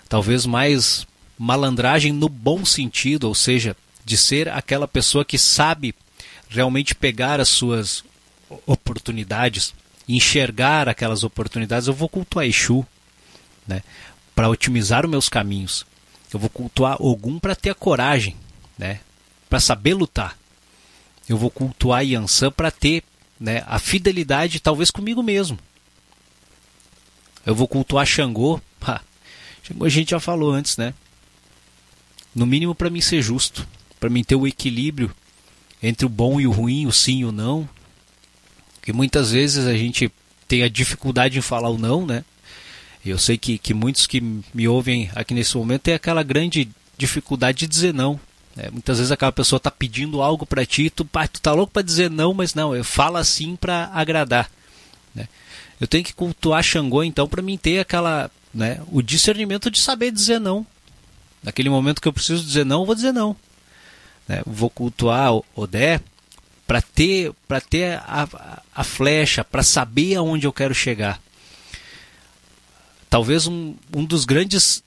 [0.09, 1.07] talvez mais
[1.39, 5.95] malandragem no bom sentido, ou seja, de ser aquela pessoa que sabe
[6.49, 8.03] realmente pegar as suas
[8.67, 9.75] oportunidades,
[10.09, 11.87] enxergar aquelas oportunidades.
[11.87, 12.87] Eu vou cultuar Exu
[13.67, 13.83] né?
[14.35, 15.87] para otimizar os meus caminhos.
[16.33, 18.35] Eu vou cultuar Ogum para ter a coragem,
[18.77, 19.01] né?
[19.49, 20.37] para saber lutar.
[21.29, 23.05] Eu vou cultuar Yansan para ter
[23.39, 25.59] né, a fidelidade, talvez comigo mesmo.
[27.45, 28.61] Eu vou cultuar Xangô.
[28.81, 29.01] Ha,
[29.63, 30.95] Xangô a gente já falou antes, né?
[32.35, 33.67] No mínimo para mim ser justo.
[33.99, 35.13] para mim ter o equilíbrio
[35.83, 37.69] entre o bom e o ruim, o sim e o não.
[38.83, 40.11] Que muitas vezes a gente
[40.47, 42.25] tem a dificuldade em falar o não, né?
[43.05, 47.59] Eu sei que, que muitos que me ouvem aqui nesse momento têm aquela grande dificuldade
[47.59, 48.21] de dizer não.
[48.59, 48.71] Né?
[48.73, 51.83] Muitas vezes aquela pessoa está pedindo algo para ti, tu, pá, tu tá louco para
[51.83, 54.51] dizer não, mas não, eu falo assim para agradar.
[55.15, 55.29] Né?
[55.81, 60.11] Eu tenho que cultuar Xangô, então, para mim ter aquela, né, o discernimento de saber
[60.11, 60.67] dizer não.
[61.41, 63.37] Naquele momento que eu preciso dizer não, eu vou dizer não.
[64.27, 64.43] Né?
[64.45, 66.01] Vou cultuar Odé
[66.67, 71.21] para ter, pra ter a, a flecha, para saber aonde eu quero chegar.
[73.09, 74.83] Talvez um, um dos grandes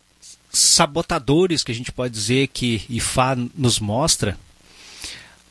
[0.52, 4.38] sabotadores que a gente pode dizer que Ifá nos mostra,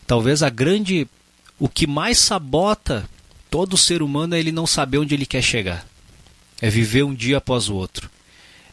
[0.06, 1.06] talvez a grande.
[1.58, 3.08] O que mais sabota
[3.50, 5.86] todo ser humano é ele não saber onde ele quer chegar.
[6.60, 8.10] É viver um dia após o outro.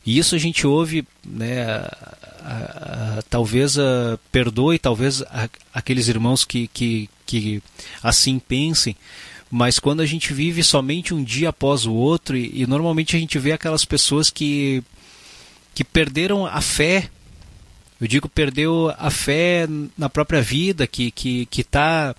[0.05, 3.75] E isso a gente ouve, né, a, a, a, talvez
[4.31, 5.21] perdoe, talvez
[5.73, 7.61] aqueles irmãos que, que, que
[8.01, 8.95] assim pensem,
[9.51, 13.19] mas quando a gente vive somente um dia após o outro, e, e normalmente a
[13.19, 14.81] gente vê aquelas pessoas que,
[15.77, 17.07] que perderam a fé,
[18.01, 22.15] eu digo perdeu a fé na própria vida, que que, que tá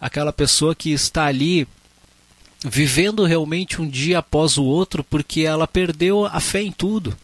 [0.00, 1.64] aquela pessoa que está ali
[2.64, 7.16] vivendo realmente um dia após o outro porque ela perdeu a fé em tudo.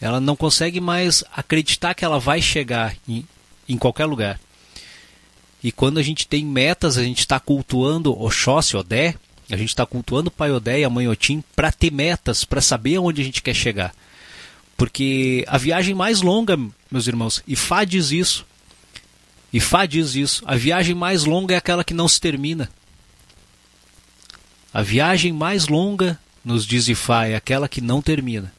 [0.00, 3.24] Ela não consegue mais acreditar que ela vai chegar em,
[3.68, 4.40] em qualquer lugar.
[5.62, 9.14] E quando a gente tem metas, a gente está cultuando Oxóssi, Odé,
[9.48, 12.60] a gente está cultuando o Pai Odé e a Mãe Otim para ter metas, para
[12.60, 13.94] saber aonde a gente quer chegar.
[14.76, 16.58] Porque a viagem mais longa,
[16.90, 18.44] meus irmãos, e Fá diz isso,
[19.52, 22.68] e Fá diz isso, a viagem mais longa é aquela que não se termina.
[24.72, 28.52] A viagem mais longa, nos diz Ifá, é aquela que não termina.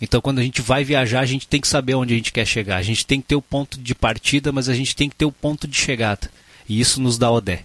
[0.00, 2.46] Então, quando a gente vai viajar, a gente tem que saber onde a gente quer
[2.46, 2.76] chegar.
[2.76, 5.24] A gente tem que ter o ponto de partida, mas a gente tem que ter
[5.24, 6.30] o ponto de chegada.
[6.68, 7.64] E isso nos dá Odé.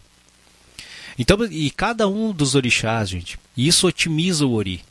[1.18, 4.82] Então, e cada um dos orixás, gente, isso otimiza o ori.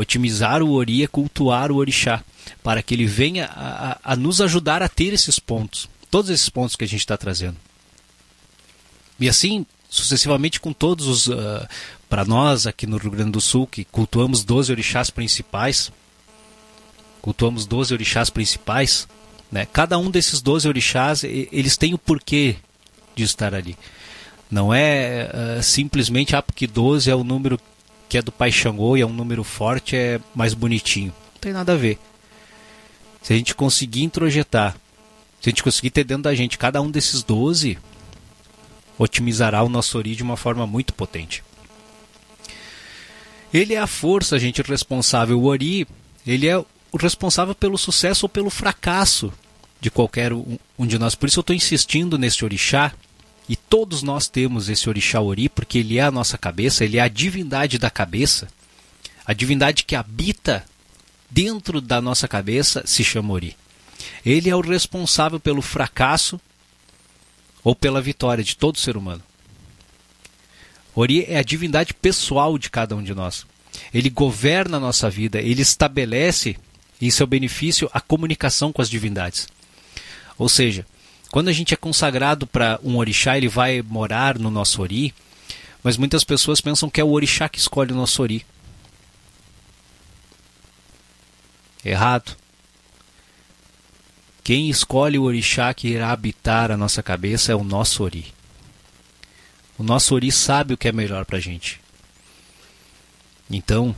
[0.00, 2.24] Otimizar o ori é cultuar o orixá,
[2.62, 5.90] para que ele venha a, a, a nos ajudar a ter esses pontos.
[6.10, 7.58] Todos esses pontos que a gente está trazendo.
[9.20, 11.26] E assim, sucessivamente com todos os.
[11.26, 11.68] Uh,
[12.08, 15.92] para nós aqui no Rio Grande do Sul, que cultuamos 12 orixás principais,
[17.20, 19.06] cultuamos 12 orixás principais,
[19.52, 19.66] né?
[19.70, 22.56] cada um desses 12 orixás, eles têm o porquê
[23.14, 23.76] de estar ali.
[24.50, 27.60] Não é uh, simplesmente, ah, porque 12 é o número
[28.10, 31.14] que é do Pai Xangô e é um número forte, é mais bonitinho.
[31.34, 31.96] Não tem nada a ver.
[33.22, 34.74] Se a gente conseguir introjetar,
[35.40, 37.78] se a gente conseguir ter dentro da gente cada um desses 12,
[38.98, 41.44] otimizará o nosso Ori de uma forma muito potente.
[43.54, 45.40] Ele é a força, gente, responsável.
[45.40, 45.86] O Ori,
[46.26, 46.66] ele é o
[46.98, 49.32] responsável pelo sucesso ou pelo fracasso
[49.80, 51.14] de qualquer um de nós.
[51.14, 52.92] Por isso eu estou insistindo nesse orixá,
[53.50, 57.00] e todos nós temos esse orixá Ori, porque ele é a nossa cabeça, ele é
[57.00, 58.46] a divindade da cabeça.
[59.26, 60.64] A divindade que habita
[61.28, 63.56] dentro da nossa cabeça se chama Ori.
[64.24, 66.40] Ele é o responsável pelo fracasso
[67.64, 69.22] ou pela vitória de todo ser humano.
[70.94, 73.44] Ori é a divindade pessoal de cada um de nós.
[73.92, 76.56] Ele governa a nossa vida, ele estabelece
[77.02, 79.48] em seu benefício a comunicação com as divindades.
[80.38, 80.86] Ou seja,
[81.30, 85.14] quando a gente é consagrado para um orixá, ele vai morar no nosso ori,
[85.82, 88.44] mas muitas pessoas pensam que é o orixá que escolhe o nosso ori.
[91.84, 92.36] Errado.
[94.42, 98.34] Quem escolhe o orixá que irá habitar a nossa cabeça é o nosso ori.
[99.78, 101.80] O nosso ori sabe o que é melhor para a gente.
[103.48, 103.94] Então,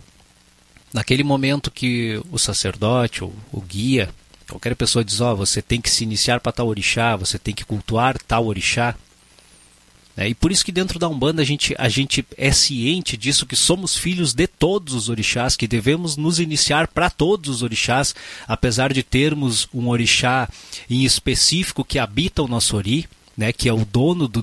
[0.93, 4.15] naquele momento que o sacerdote ou o guia,
[4.53, 7.55] qualquer pessoa diz: Ó, oh, você tem que se iniciar para tal orixá, você tem
[7.55, 8.95] que cultuar tal orixá.
[10.15, 13.47] É, e por isso que dentro da Umbanda a gente, a gente é ciente disso,
[13.47, 18.15] que somos filhos de todos os orixás, que devemos nos iniciar para todos os orixás,
[18.47, 20.49] apesar de termos um orixá
[20.91, 24.43] em específico que habita o nosso ori, né, que é o dono do,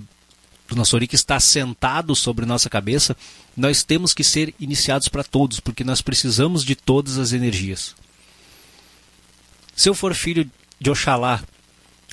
[0.68, 3.16] do nosso ori, que está sentado sobre nossa cabeça,
[3.56, 7.94] nós temos que ser iniciados para todos, porque nós precisamos de todas as energias.
[9.80, 10.46] Se eu for filho
[10.78, 11.42] de Oxalá,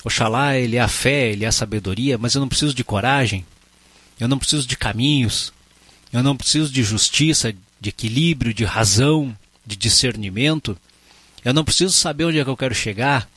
[0.01, 3.45] Oxalá, ele é a fé, ele é a sabedoria, mas eu não preciso de coragem,
[4.17, 5.51] eu não preciso de caminhos,
[6.13, 9.35] eu não preciso de justiça, de equilíbrio, de razão,
[9.65, 10.77] de discernimento.
[11.43, 13.29] Eu não preciso saber onde é que eu quero chegar.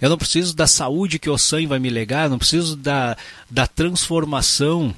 [0.00, 3.18] Eu não preciso da saúde que o sangue vai me legar, eu não preciso da,
[3.50, 4.94] da transformação.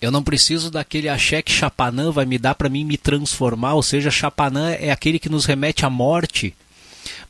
[0.00, 3.82] Eu não preciso daquele axé que Chapanã vai me dar para mim me transformar, ou
[3.82, 6.54] seja, Chapanã é aquele que nos remete à morte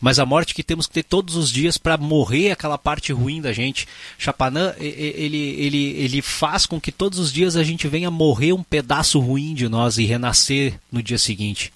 [0.03, 3.41] mas a morte que temos que ter todos os dias para morrer aquela parte ruim
[3.41, 3.87] da gente.
[4.19, 8.65] Chapanã, ele, ele, ele faz com que todos os dias a gente venha morrer um
[8.65, 11.73] pedaço ruim de nós e renascer no dia seguinte,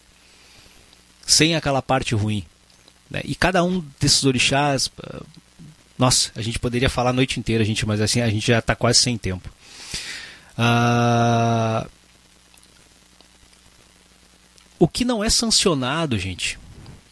[1.25, 2.45] sem aquela parte ruim.
[3.09, 3.21] Né?
[3.25, 5.23] E cada um desses orixás, ah,
[5.97, 8.75] nossa, a gente poderia falar a noite inteira, gente, mas assim a gente já está
[8.75, 9.49] quase sem tempo.
[10.59, 11.87] Ah,
[14.81, 16.59] o que não é sancionado, gente,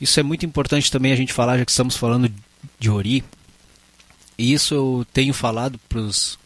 [0.00, 2.32] isso é muito importante também a gente falar, já que estamos falando
[2.78, 3.24] de Ori.
[4.36, 6.38] E isso eu tenho falado para os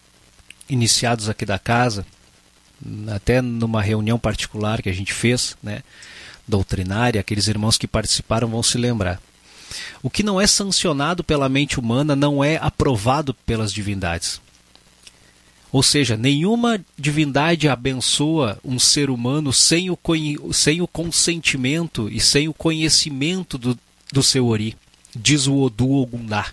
[0.68, 2.06] iniciados aqui da casa,
[3.14, 5.82] até numa reunião particular que a gente fez, né,
[6.46, 9.20] doutrinária, aqueles irmãos que participaram vão se lembrar.
[10.02, 14.40] O que não é sancionado pela mente humana não é aprovado pelas divindades.
[15.70, 19.98] Ou seja, nenhuma divindade abençoa um ser humano sem o,
[20.52, 23.78] sem o consentimento e sem o conhecimento do,
[24.10, 24.74] do seu Ori,
[25.14, 26.52] diz o Odu Ogundá.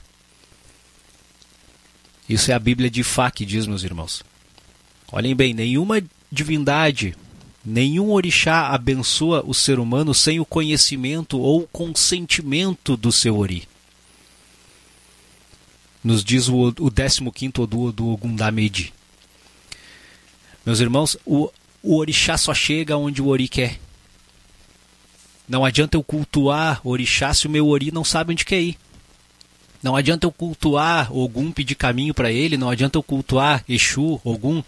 [2.28, 4.22] Isso é a Bíblia de Fá que diz, meus irmãos.
[5.12, 7.16] Olhem bem, nenhuma divindade,
[7.64, 13.66] nenhum orixá abençoa o ser humano sem o conhecimento ou consentimento do seu Ori.
[16.04, 17.22] Nos diz o, o 15
[17.58, 18.95] Odu do Ogundá Medi.
[20.66, 21.52] Meus irmãos, o,
[21.84, 23.80] o orixá só chega onde o ori quer.
[25.48, 28.78] Não adianta eu cultuar orixá se o meu ori não sabe onde quer ir.
[29.84, 32.58] Não adianta eu cultuar Ogum, pedir caminho para ele.
[32.58, 34.64] Não adianta eu cultuar Exu, Ogum,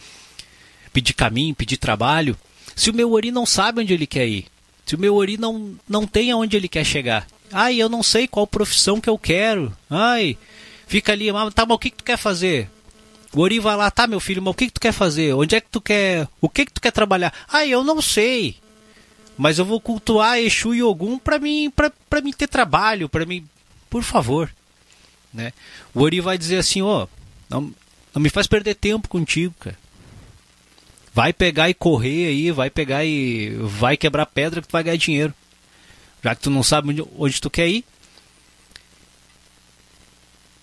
[0.93, 2.37] pedir caminho, pedir trabalho.
[2.75, 4.45] Se o meu ori não sabe onde ele quer ir.
[4.85, 7.25] Se o meu ori não, não tem aonde ele quer chegar.
[7.51, 9.75] Ai, eu não sei qual profissão que eu quero.
[9.89, 10.37] Ai,
[10.85, 12.69] fica ali, tá, mas o que, que tu quer fazer?
[13.37, 15.31] O Ori vai lá, tá, meu filho, mas o que, que tu quer fazer?
[15.35, 16.27] Onde é que tu quer.
[16.41, 17.31] O que que tu quer trabalhar?
[17.47, 18.57] Ah, eu não sei.
[19.37, 23.27] Mas eu vou cultuar Exu e Ogum pra mim, pra, pra mim ter trabalho, pra
[23.27, 23.47] mim.
[23.91, 24.51] Por favor.
[25.31, 25.53] Né?
[25.93, 27.07] O Ori vai dizer assim, ó, oh,
[27.47, 27.71] não,
[28.11, 29.77] não me faz perder tempo contigo, cara.
[31.13, 34.97] Vai pegar e correr aí, vai pegar e vai quebrar pedra que tu vai ganhar
[34.97, 35.33] dinheiro.
[36.23, 37.85] Já que tu não sabe onde, onde tu quer ir.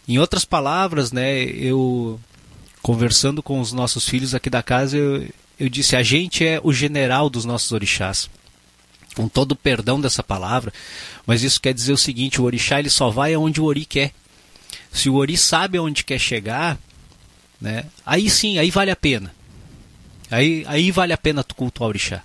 [0.09, 2.19] Em outras palavras, né, eu
[2.85, 5.27] conversando com os nossos filhos aqui da casa, eu,
[5.59, 8.29] eu disse: a gente é o general dos nossos orixás.
[9.15, 10.71] Com todo o perdão dessa palavra,
[11.27, 14.13] mas isso quer dizer o seguinte: o orixá ele só vai aonde o ori quer.
[14.93, 16.79] Se o ori sabe aonde quer chegar,
[17.59, 19.35] né, aí sim, aí vale a pena.
[20.31, 22.23] Aí, aí vale a pena tu cultuar o orixá.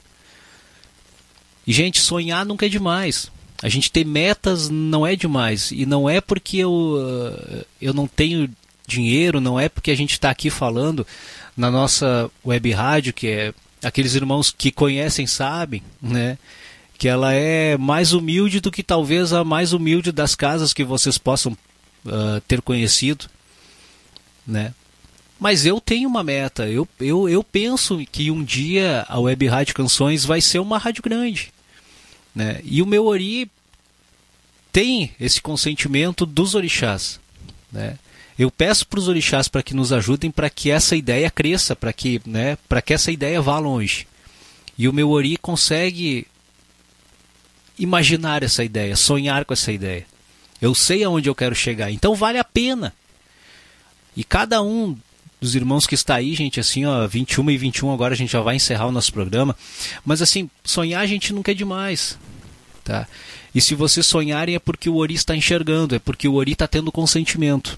[1.65, 3.31] E, gente, sonhar nunca é demais.
[3.61, 5.72] A gente ter metas não é demais.
[5.72, 6.98] E não é porque eu,
[7.80, 8.49] eu não tenho
[8.90, 11.06] dinheiro, não é porque a gente está aqui falando
[11.56, 13.53] na nossa web rádio, que é
[13.84, 16.38] aqueles irmãos que conhecem sabem, né?
[16.98, 21.18] Que ela é mais humilde do que talvez a mais humilde das casas que vocês
[21.18, 21.53] possam
[22.06, 23.26] uh, ter conhecido,
[24.45, 24.74] né?
[25.40, 26.68] Mas eu tenho uma meta.
[26.68, 31.02] Eu, eu, eu penso que um dia a Web Rádio Canções vai ser uma rádio
[31.02, 31.53] grande.
[32.36, 32.60] Né?
[32.66, 33.49] E o meu Ori
[34.72, 37.22] tem esse consentimento dos orixás.
[37.72, 37.98] Né?
[38.40, 41.91] Eu peço para os orixás para que nos ajudem para que essa ideia cresça, para
[41.91, 44.07] que, né, para que essa ideia vá longe.
[44.78, 46.26] E o meu ori consegue
[47.78, 50.06] imaginar essa ideia, sonhar com essa ideia.
[50.61, 52.94] Eu sei aonde eu quero chegar, então vale a pena.
[54.16, 54.98] E cada um
[55.41, 58.40] dos irmãos que está aí, gente, assim, ó, 21 e 21 agora a gente já
[58.40, 59.53] vai encerrar o nosso programa.
[60.06, 62.18] Mas assim, sonhar a gente nunca é demais,
[62.86, 63.06] tá?
[63.53, 66.68] E se vocês sonharem é porque o Ori está enxergando, é porque o Ori está
[66.68, 67.78] tendo consentimento.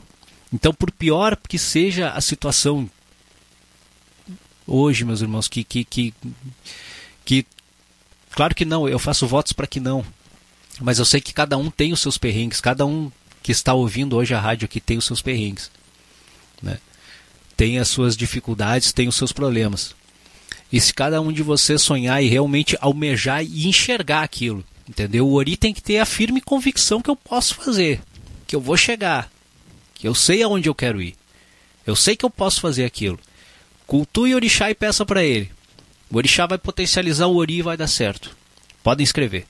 [0.54, 2.90] Então, por pior que seja a situação
[4.68, 6.14] hoje, meus irmãos, que, que, que,
[7.24, 7.46] que
[8.32, 10.06] claro que não, eu faço votos para que não,
[10.80, 13.12] mas eu sei que cada um tem os seus perrengues, cada um
[13.42, 15.72] que está ouvindo hoje a rádio aqui tem os seus perrengues,
[16.62, 16.80] né?
[17.56, 19.96] tem as suas dificuldades, tem os seus problemas.
[20.72, 25.28] E se cada um de vocês sonhar e realmente almejar e enxergar aquilo, entendeu?
[25.28, 28.02] O Ori tem que ter a firme convicção que eu posso fazer,
[28.48, 29.31] que eu vou chegar,
[30.04, 31.16] eu sei aonde eu quero ir.
[31.86, 33.20] Eu sei que eu posso fazer aquilo.
[33.88, 35.52] Cultue o orixá e peça para ele.
[36.10, 38.36] O orixá vai potencializar o ori e vai dar certo.
[38.84, 39.46] Podem escrever.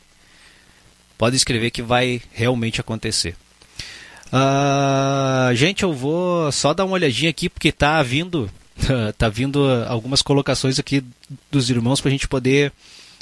[1.17, 3.35] Podem escrever que vai realmente acontecer.
[4.27, 8.49] Uh, gente, eu vou só dar uma olhadinha aqui porque tá vindo
[9.17, 11.03] tá vindo algumas colocações aqui
[11.51, 12.71] dos irmãos para a gente poder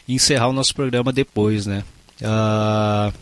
[0.08, 1.84] encerrar o nosso programa depois, né?
[2.22, 3.14] Uh,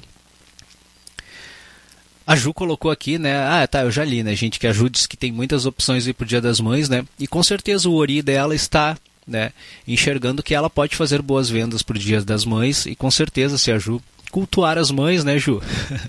[2.28, 3.38] a Ju colocou aqui, né?
[3.38, 4.60] Ah, tá, eu já li, né, gente?
[4.60, 7.06] Que a Ju diz que tem muitas opções aí pro Dia das Mães, né?
[7.18, 9.54] E com certeza o Ori dela está, né?
[9.88, 12.86] Enxergando que ela pode fazer boas vendas pro Dia das Mães.
[12.86, 15.64] E com certeza, se a Ju cultuar as mães, né, Ju?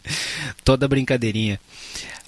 [0.65, 1.61] Toda brincadeirinha.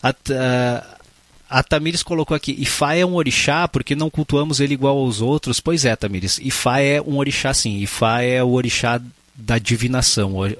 [0.00, 4.98] A, a, a Tamires colocou aqui, Ifá é um orixá porque não cultuamos ele igual
[4.98, 5.58] aos outros.
[5.58, 7.78] Pois é, Tamires, Ifá é um orixá sim.
[7.78, 9.00] Ifá é o orixá
[9.40, 10.38] da divinação.
[10.38, 10.54] Uh,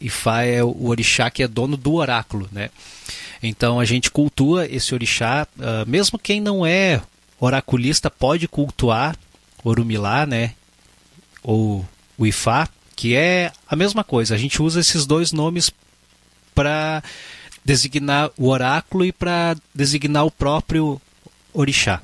[0.00, 2.70] Ifá é o orixá que é dono do oráculo, né?
[3.42, 7.02] Então a gente cultua esse orixá, uh, mesmo quem não é
[7.40, 9.16] oraculista pode cultuar
[9.64, 10.54] Orumilá, né?
[11.42, 11.86] Ou
[12.18, 14.34] o Ifá, que é a mesma coisa.
[14.34, 15.70] A gente usa esses dois nomes
[16.54, 17.02] para
[17.64, 21.00] designar o oráculo e para designar o próprio
[21.52, 22.02] orixá.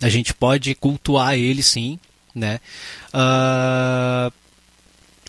[0.00, 1.98] A gente pode cultuar ele sim,
[2.34, 2.60] né?
[3.12, 4.32] Uh,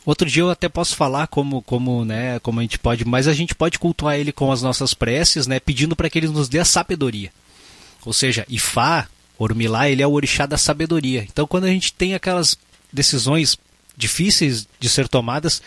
[0.10, 3.34] outro dia eu até posso falar como, como, né, como a gente pode, mas a
[3.34, 6.60] gente pode cultuar ele com as nossas preces, né, pedindo para que ele nos dê
[6.60, 7.32] a sabedoria.
[8.06, 9.08] Ou seja, Ifá,
[9.38, 11.26] Ormilá, ele é o orixá da sabedoria.
[11.32, 12.58] Então quando a gente tem aquelas
[12.92, 13.58] decisões
[13.96, 15.62] difíceis de ser tomadas,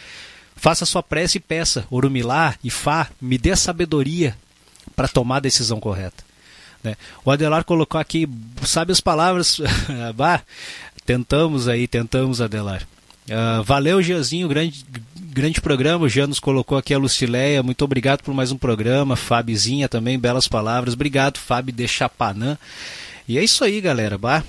[0.56, 4.36] faça sua prece e peça, Orumilá, Ifá, me dê a sabedoria
[4.96, 6.24] para tomar a decisão correta.
[6.82, 6.96] Né?
[7.24, 8.28] O Adelar colocou aqui,
[8.64, 9.60] sabe as palavras,
[10.16, 10.42] bah,
[11.04, 12.86] tentamos aí, tentamos, Adelar.
[13.28, 14.84] Uh, valeu, Gianzinho, grande,
[15.16, 16.04] grande programa.
[16.04, 17.62] O Jean nos colocou aqui a Lucileia.
[17.62, 19.16] Muito obrigado por mais um programa.
[19.16, 20.94] Fabizinha também, belas palavras.
[20.94, 22.58] Obrigado, Fábio de Chapanã.
[23.28, 24.18] E é isso aí, galera.
[24.18, 24.42] Bah.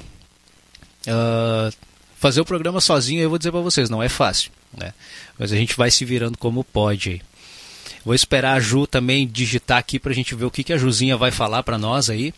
[1.08, 1.74] Uh,
[2.18, 4.94] fazer o programa sozinho, eu vou dizer para vocês, não é fácil, né?
[5.38, 7.22] Mas a gente vai se virando como pode.
[8.06, 10.78] Vou esperar a Ju também digitar aqui para a gente ver o que, que a
[10.78, 12.34] Juzinha vai falar para nós aí.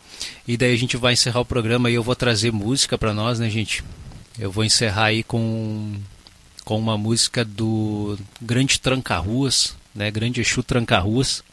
[0.48, 3.40] E daí a gente vai encerrar o programa e eu vou trazer música para nós,
[3.40, 3.84] né, gente?
[4.38, 5.96] Eu vou encerrar aí com,
[6.66, 10.10] com uma música do Grande Tranca-Ruas, né?
[10.10, 11.44] Grande Exu Tranca-Ruas.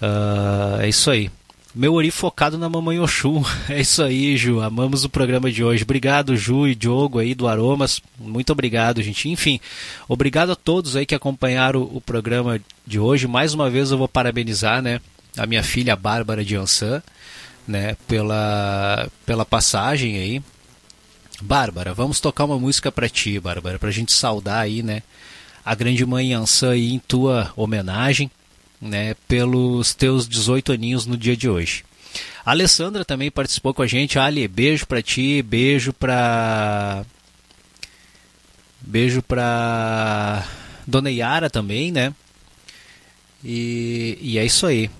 [0.00, 1.30] Uh, é isso aí.
[1.74, 3.42] Meu ori focado na Mamãe Oxum.
[3.68, 4.60] É isso aí, Ju.
[4.60, 5.82] Amamos o programa de hoje.
[5.82, 8.00] Obrigado, Ju e Diogo aí do Aromas.
[8.16, 9.28] Muito obrigado, gente.
[9.28, 9.58] Enfim,
[10.06, 13.26] obrigado a todos aí que acompanharam o programa de hoje.
[13.26, 15.00] Mais uma vez eu vou parabenizar, né,
[15.36, 17.02] a minha filha Bárbara de Ansan,
[17.66, 20.42] né, pela pela passagem aí.
[21.40, 25.02] Bárbara, vamos tocar uma música para ti, Bárbara, pra gente saudar aí, né,
[25.64, 28.30] a grande mãe Ansan aí em tua homenagem
[28.80, 31.84] né, pelos teus 18 aninhos no dia de hoje.
[32.44, 34.18] A Alessandra também participou com a gente.
[34.18, 37.04] Ali, beijo para ti, beijo para
[38.80, 40.46] beijo para
[40.86, 42.14] Dona Yara também, né?
[43.42, 44.90] E, e é isso aí.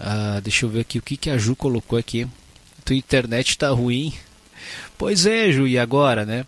[0.00, 2.26] Ah, deixa eu ver aqui o que, que a Ju colocou aqui.
[2.84, 4.12] Tua internet tá ruim.
[4.96, 6.46] Pois é, Ju, e agora, né?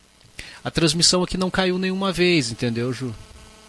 [0.65, 3.15] A transmissão aqui não caiu nenhuma vez, entendeu, Ju?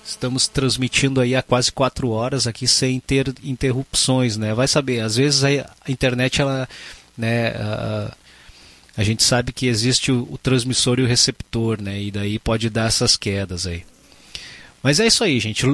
[0.06, 4.54] Estamos transmitindo aí há quase quatro horas aqui sem ter interrupções, né?
[4.54, 6.70] Vai saber, às vezes a internet ela,
[7.18, 7.48] né?
[7.50, 8.16] A,
[8.98, 12.02] a gente sabe que existe o, o, transmissor e o receptor, né?
[12.02, 13.84] E daí pode dar essas quedas aí.
[14.82, 15.66] Mas é isso aí, gente.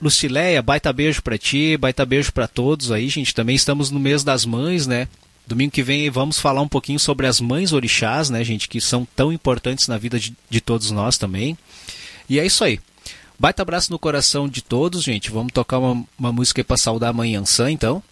[0.00, 3.34] Lucileia, baita beijo para ti, baita beijo para todos aí, gente.
[3.34, 5.08] Também estamos no mês das mães, né?
[5.48, 9.08] Domingo que vem vamos falar um pouquinho sobre as mães orixás, né, gente, que são
[9.16, 11.56] tão importantes na vida de, de todos nós também.
[12.28, 12.78] E é isso aí.
[13.38, 15.30] Baita abraço no coração de todos, gente.
[15.30, 18.02] Vamos tocar uma, uma música pra saudar a mãe Ansan, então.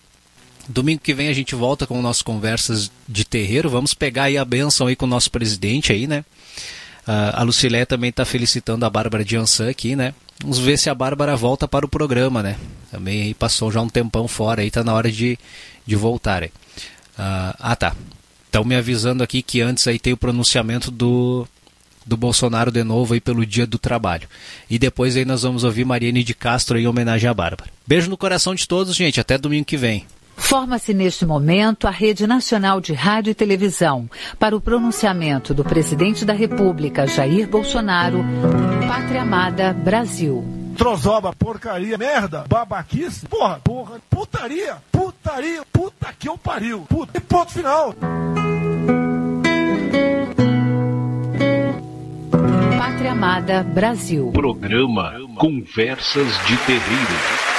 [0.66, 3.68] Domingo que vem a gente volta com nossas conversas de terreiro.
[3.68, 6.24] Vamos pegar aí a benção aí com o nosso presidente aí, né?
[7.06, 10.14] Uh, a Lucilé também está felicitando a Bárbara de Ansan aqui, né?
[10.40, 12.56] Vamos ver se a Bárbara volta para o programa, né?
[12.90, 15.38] Também aí passou já um tempão fora aí, tá na hora de,
[15.86, 16.50] de voltar aí.
[17.18, 17.94] Uh, ah, tá.
[18.44, 21.46] Estão me avisando aqui que antes aí tem o pronunciamento do
[22.06, 24.28] do Bolsonaro de novo aí pelo Dia do Trabalho.
[24.70, 27.70] E depois aí nós vamos ouvir Mariane de Castro em homenagem à Bárbara.
[27.84, 29.20] Beijo no coração de todos, gente.
[29.20, 30.06] Até domingo que vem.
[30.36, 36.24] Forma-se neste momento a Rede Nacional de Rádio e Televisão para o pronunciamento do presidente
[36.24, 38.24] da República, Jair Bolsonaro,
[38.86, 40.55] Pátria Amada Brasil.
[40.76, 47.52] Trozoba, porcaria, merda, babaquice, porra, porra, putaria, putaria, puta que eu pariu, puta, e ponto
[47.52, 47.94] final.
[52.78, 54.30] Pátria Amada Brasil.
[54.32, 57.55] Programa Conversas de Terreiro.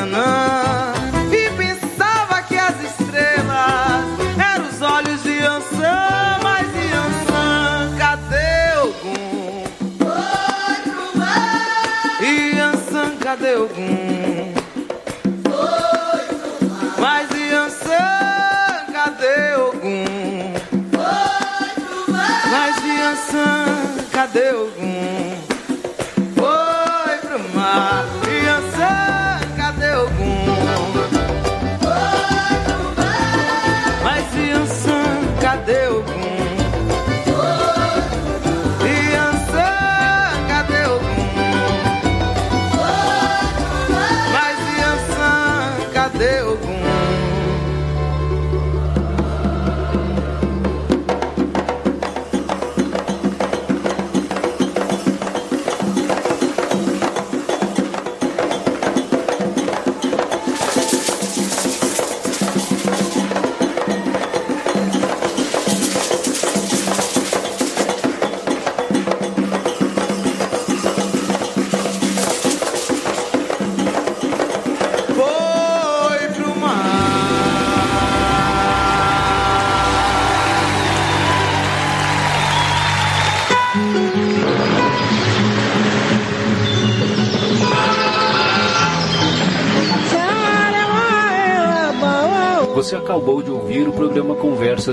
[0.00, 4.04] E pensava que as estrelas
[4.38, 9.64] eram os olhos de Ansan, mas de Ansan, cadê algum?
[9.98, 12.24] Foi pro.
[12.24, 14.54] E Ansan, cadê algum?
[15.42, 17.00] Foi pro.
[17.00, 20.04] Mas de Ansan, cadê algum?
[20.92, 22.14] Foi pro.
[22.52, 23.66] Mas de Ansan,
[24.12, 24.97] cadê algum?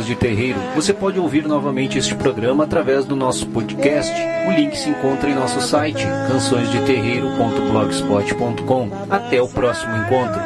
[0.02, 4.14] De Terreiro, você pode ouvir novamente este programa através do nosso podcast.
[4.48, 8.90] O link se encontra em nosso site, cançõesdeterreiro.blogspot.com.
[9.10, 10.42] Até o próximo encontro.